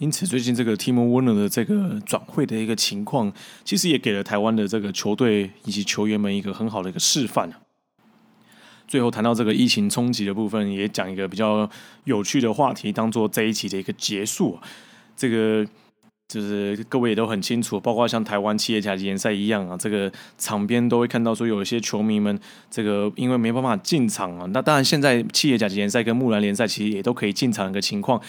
[0.00, 3.30] 因此，最近这个 Timo Werner 的这个转会的一个情况，
[3.64, 7.52] 其实也给了台湾的这个球队以及球员们一个很好的一个示范。
[8.88, 11.68] 最后谈到这个疫情冲击的部分，也讲一个比较
[12.04, 14.58] 有趣的话题，当做这一期的一个结束。
[15.16, 15.66] 这个。
[16.32, 22.38] 就是各位也都很清楚，包括像台湾企业甲级联赛一样啊，这个场边都会看到说有一些球迷们，
[22.70, 24.46] 这个因为没办法进场啊。
[24.52, 28.22] 那当然，现在企业甲级联赛跟木兰联赛其实也都可以进场一个情况，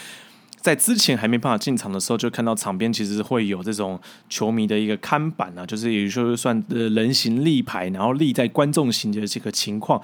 [0.62, 10.00] 在之前还没办法进场的时候，就看到场边其实会有这种球迷的一个看板啊，就是也就是说算人形立牌，然后立在观众席的这个情况。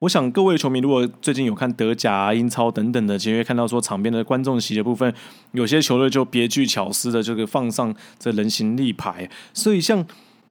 [0.00, 5.12] 我想各位球迷，如果最近有看德甲、英超等等的，其实会看到说场边的观众席的部分，
[5.52, 9.28] 有些球队就别具巧思的这个放上这人形立牌。
[9.54, 10.06] 所以像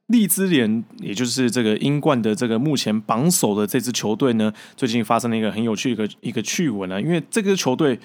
[0.08, 7.98] 利兹联，也就是这个英冠的这个目前榜首的这支球队呢，最近发生了一个很有趣一个一个趣闻啊，因为这个球队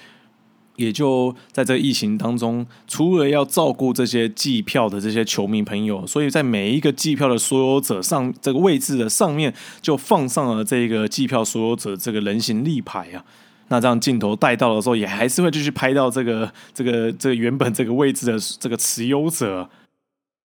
[0.76, 13.24] 也就在这疫情当中，除了要照顾这些计票的这些球迷朋友，所以在每一个计票的所有者上这个位置的上面，就放上了这个计票所有者这个人形立牌啊。
[13.68, 19.68] 那这样镜头带到的时候，也还是会继续拍到这个这个这个原本这个位置的这个持有者。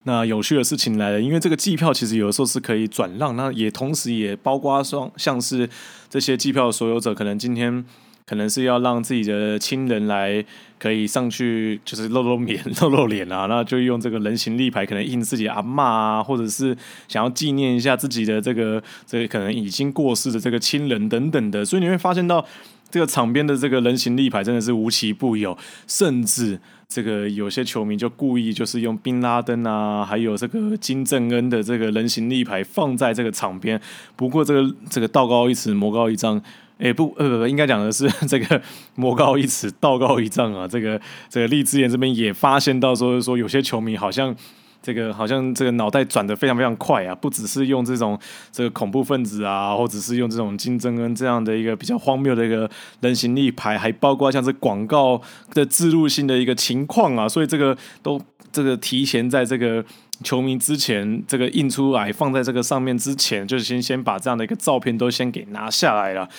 [0.03, 5.69] 那有趣的事情来了，因为这个计票其实有的时候是可以转让，那也同时也包括说像是
[6.09, 7.83] 这些计票的所有者，可能今天
[8.27, 10.43] 可能是要让自己的亲人来
[10.77, 16.75] 可以上去，就是露露脸、 露露脸啊，那就用这个人形立牌，可能印自己阿妈啊，或者是
[17.07, 22.45] 想要纪念一下自己的这个这个可能已经过世的这个亲人等等的，所以你会发现到。
[22.89, 25.57] 这个场边的这个人形立牌真的是无奇不有，
[25.87, 26.57] 甚至
[26.87, 33.77] 这个有些球迷就故意就是用宾拉登啊，还有这个金正恩的这个人形立牌放在这个场边。
[34.15, 36.41] 不过这个这个道高一尺，魔高一丈，
[36.79, 38.61] 哎不呃不不，应该讲的是这个
[38.95, 40.67] 魔高一尺，道高一丈啊。
[40.67, 40.99] 这个
[41.29, 44.35] 这个荔枝眼这边也发现到说说有些球迷好像。
[44.79, 48.17] 这个好像这个脑袋转的非常非常快啊，不只是用这种
[48.53, 52.69] 这个恐怖分子啊，或者是用这种金正恩这样的一个比较荒谬的一个
[53.01, 55.21] 人形立牌，还包括像是广告
[55.53, 58.21] 的植入性的一个情况啊，所以这个都
[58.53, 59.83] 这个提前在这个
[60.23, 66.29] 球迷之前这个印出来放在这个上面之前，就是先先把这样的一个照片都先给拿下来了。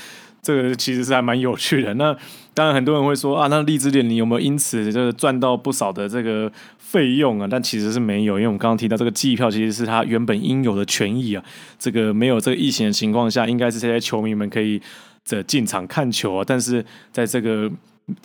[0.42, 1.94] 这个其实是还蛮有趣的。
[1.94, 2.16] 那
[2.54, 7.46] 当然很多人会说啊，那荔枝点你有没有因此就是赚到不少的这个费用啊？
[7.50, 11.44] 但其实是没有，因为我们刚刚提到这个季票其实是他原本应有的权益啊。
[11.78, 14.80] 这个没有这个疫情的情况下，应该是这些球迷们可以
[15.24, 16.44] 这进场看球啊。
[16.46, 17.70] 但是在这个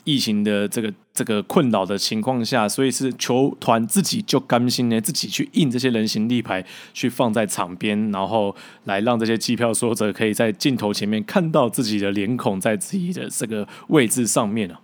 [0.04, 8.56] 疫情的这个这个困扰的情况下，所以是球团自己就甘心呢，自己去印这些人形立牌，去放在场边，然后
[8.86, 14.82] 来让这些机票说者可以在镜头前面看到自己的脸孔在自己的这个位置上面啊。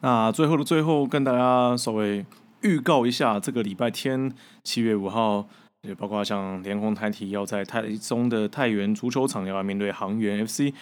[0.00, 2.24] 那最后的最后，跟大家稍微
[2.62, 4.32] 预告一下，这个礼拜天
[4.64, 5.46] 七月五号，
[5.82, 10.72] 也包括像联红台体要在台中的太原足球场要面对航源 FC。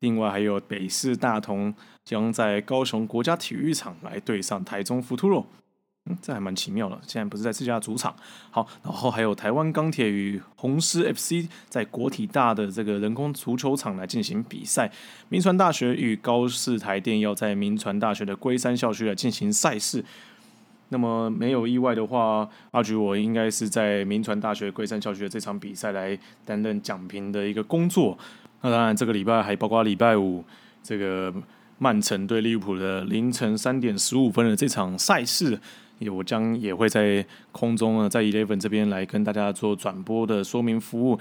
[0.00, 1.72] 另外还有北市大同
[2.06, 5.44] 将在高雄国家体育场来对上台中福兔肉，
[6.08, 6.96] 嗯，这还蛮奇妙的。
[7.04, 8.14] 现在不是在自家主场，
[8.52, 14.90] 好，然后还有台湾钢铁与红狮 FC 在国体大的这个人工足球场来进行比赛。
[15.28, 20.04] 民传大学与高市台电要在民传大学的龟山校区来进行赛事。
[20.90, 28.16] 那么没有意外的话，阿菊我应该是在民传大学龟山校区的这场比赛来担任讲评的一个工作。
[28.60, 30.44] 那当然，这个礼拜还包括礼拜五
[30.84, 31.34] 这个
[31.78, 35.58] 曼城对利物浦的凌晨三点十五分的这场赛事，
[35.98, 41.18] 也我将也会在空中呢，在 Eleven 这边来跟大家做转播的说明服务。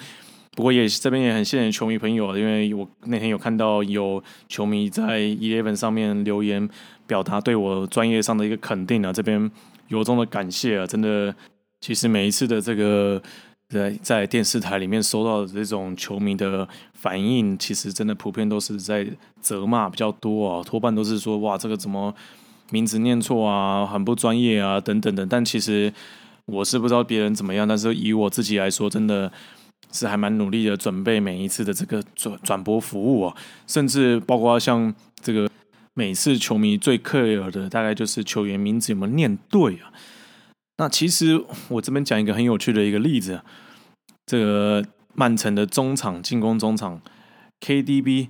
[0.55, 6.69] 不过也这边也很谢谢球迷朋友，因为我那天有看到有球迷在 Eleven 上面留言，
[7.05, 9.51] 表达对我专业上的一个肯定啊，这边
[9.89, 10.87] 由衷的感谢啊！
[10.87, 11.35] 真的，
[11.81, 13.21] 其实每一次的这个。
[13.69, 19.05] 在在电视台里面收到的这种球迷的反应，其实真的普遍都是在
[19.41, 22.13] 责骂比较多啊，多半都是说哇，这个怎么
[22.71, 25.25] 名字念错啊，很不专业啊，等等的。
[25.25, 25.91] 但其实
[26.45, 29.31] 我是不知道别人怎么样，但是以我自己来说，真的
[29.91, 33.35] 是还蛮努力的准备每一次的这个转转播服务啊，
[33.65, 35.49] 甚至包括像这个
[35.95, 39.91] 每次球迷最 care 的，大概就是球员名字有没有念对啊。
[40.77, 43.41] 那其实我这边讲一个很有趣的一个例子，
[44.25, 47.01] 这个曼城的中场进攻中场
[47.61, 48.27] KDB，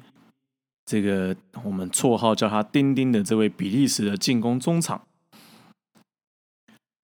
[0.85, 5.07] 这个我们绰号叫他丁丁的这位比利时的进攻中场，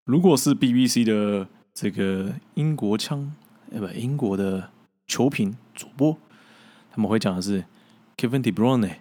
[0.05, 3.33] 如果是 BBC 的这个英国腔，
[3.71, 4.69] 呃不英国的
[5.07, 6.15] 球评主播，
[6.91, 7.65] 他们会讲的是
[8.15, 8.97] Kevin De Bruyne，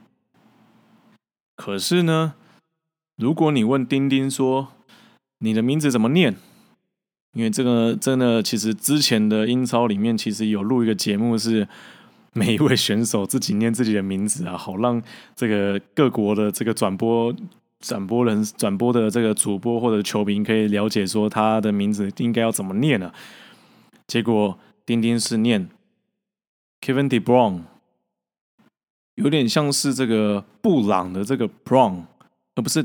[1.55, 2.35] 可是呢，
[3.17, 4.69] 如果你问丁丁说。
[5.41, 6.37] 你的名字怎么念？
[7.33, 11.67] 因为这个真的，其实之前的英超里面其实有录一个节目，是
[12.33, 15.01] 每一位选手自己念自己的名字啊，好让
[15.37, 17.33] 这个各国的这个转播
[17.79, 23.13] 转播人、转播的这个主播或者球迷可以了解说他的名字应该要怎么念呢？
[24.09, 25.69] 结果丁丁是念
[26.81, 27.63] Kevin De Bruyne，
[29.15, 32.07] 有点像是这个布朗的这个 Brown，
[32.57, 32.85] 而不是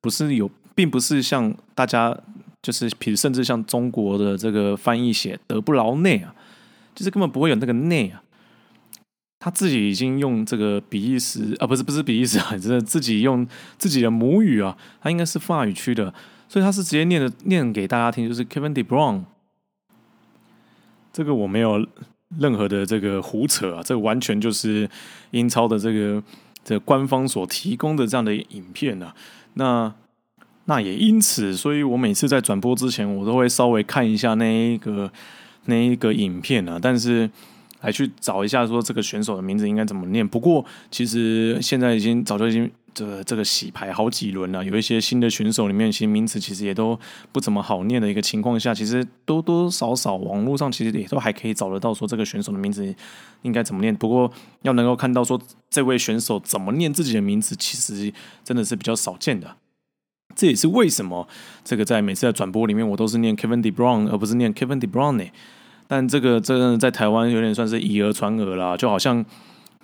[0.00, 0.50] 不是有。
[0.74, 2.16] 并不是像大家
[2.62, 6.34] 就是，比如甚至像中国的这个翻译写德布劳内啊，
[6.94, 8.22] 就是根本不会有那个内啊。
[9.38, 13.46] 他自己已经用这个比利时啊，不是不是比利时啊， 就是自己用
[13.76, 16.14] 自己的母语啊，他应该是法语区的，
[16.48, 19.24] 所以他是直接念的念给大家听，就是 Kevin De Bruyne。
[21.12, 21.86] 这个我没有
[22.38, 24.88] 任何的这个胡扯啊，这完全就是
[25.32, 26.22] 英超的这个
[26.64, 29.14] 这官方所提供的这样的影片啊。
[29.52, 29.94] 那
[30.66, 35.10] 那也因此，所以我每次在转播之前，我都会稍微看一下那一个
[35.64, 37.30] 那一个影片啊，但是
[37.80, 40.26] 来去找一下说这个选手的名字应该怎么念。
[40.26, 42.70] 不过其实现在已经早就已经。
[42.96, 46.96] 这这个洗牌好几轮了，有一些新的选手里面，其实名词其实也都
[47.32, 52.94] 不怎么好念的一个情况下，其实多多少少网络上其实也都还可以找得到说这个选手的名字
[53.42, 53.92] 应该怎么念。
[53.92, 54.30] 不过
[54.62, 55.36] 要能够看到说
[55.68, 58.12] 这位选手怎么念自己的名字，其实
[58.44, 59.56] 真的是比较少见的。
[60.34, 61.26] 这也是为什么
[61.64, 65.30] 这个在每次的转播里面，我都是念 Kevin De Brown 而不是念 Kevin De Bruyne。
[65.86, 69.24] 但这个真的在台湾有点算是以讹传讹啦，就好像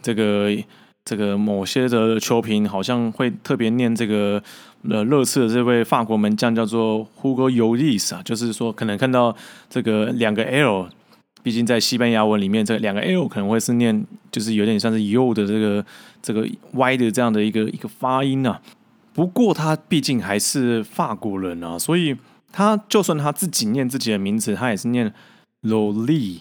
[0.02, 0.56] 这个。
[1.02, 4.40] 这个某些的球评好像会特别念这个
[4.88, 9.34] 呃热刺的这位法国门将叫做 Hugo Lloris 啊，就是说可能看到
[9.70, 10.90] 这个两个 L，
[11.42, 15.84] 毕竟在西班牙文里面这两个 L 可能会是念就是有点像是 U 的这个
[16.20, 18.60] 这个 Y 的这样的一个一个发音啊。
[19.20, 22.16] 不过他毕竟还是法国人啊，所以
[22.50, 25.12] 他就算他自己念自己的名字，他也是念
[25.60, 26.38] Loli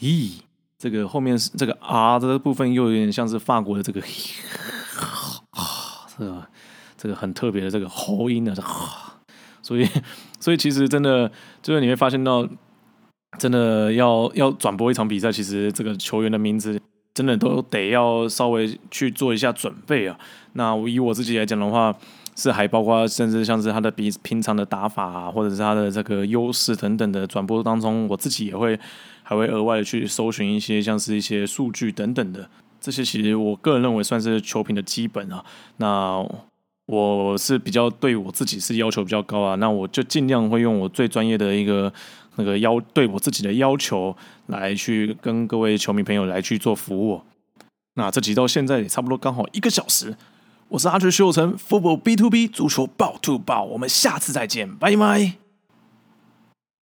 [0.00, 0.42] E。
[0.76, 4.02] 这个后面是这个 R 的部分，又有点像是法国的这个
[5.52, 6.46] 啊，这个
[6.98, 8.54] 这个很特别的这个喉音的，
[9.62, 9.88] 所以
[10.38, 11.32] 所以其实真的
[11.62, 12.46] 就是你会发现到，
[13.38, 16.78] 真的要要转播一场比赛，其实这个球员的名字
[17.14, 20.18] 真的都得要稍微去做一下准备啊。
[20.54, 21.94] 那我以我自己来讲的话，
[22.34, 28.78] 是还包括甚至像是他的比平常的打法啊，或者是他的这个优势等等的转播当中，我自己也会。
[29.26, 32.46] 还会额外的去搜寻一些像是一些数据等等的，
[32.78, 35.42] 这些其实我个人认为算是球评的基本啊。
[35.78, 36.22] 那
[36.84, 41.90] 我是比较对我自己是要求比较高啊，那我就尽量会用我最专业的一个
[42.36, 44.14] 那个要对我自己的要求
[44.48, 47.22] 来去跟各位球迷朋友来去做服务。
[47.94, 50.14] 那这集到现在也差不多刚好一个小时，
[50.68, 55.43] 我是阿锤徐有成，Football B to B 足球爆 to 爆，我们下次再见，拜拜。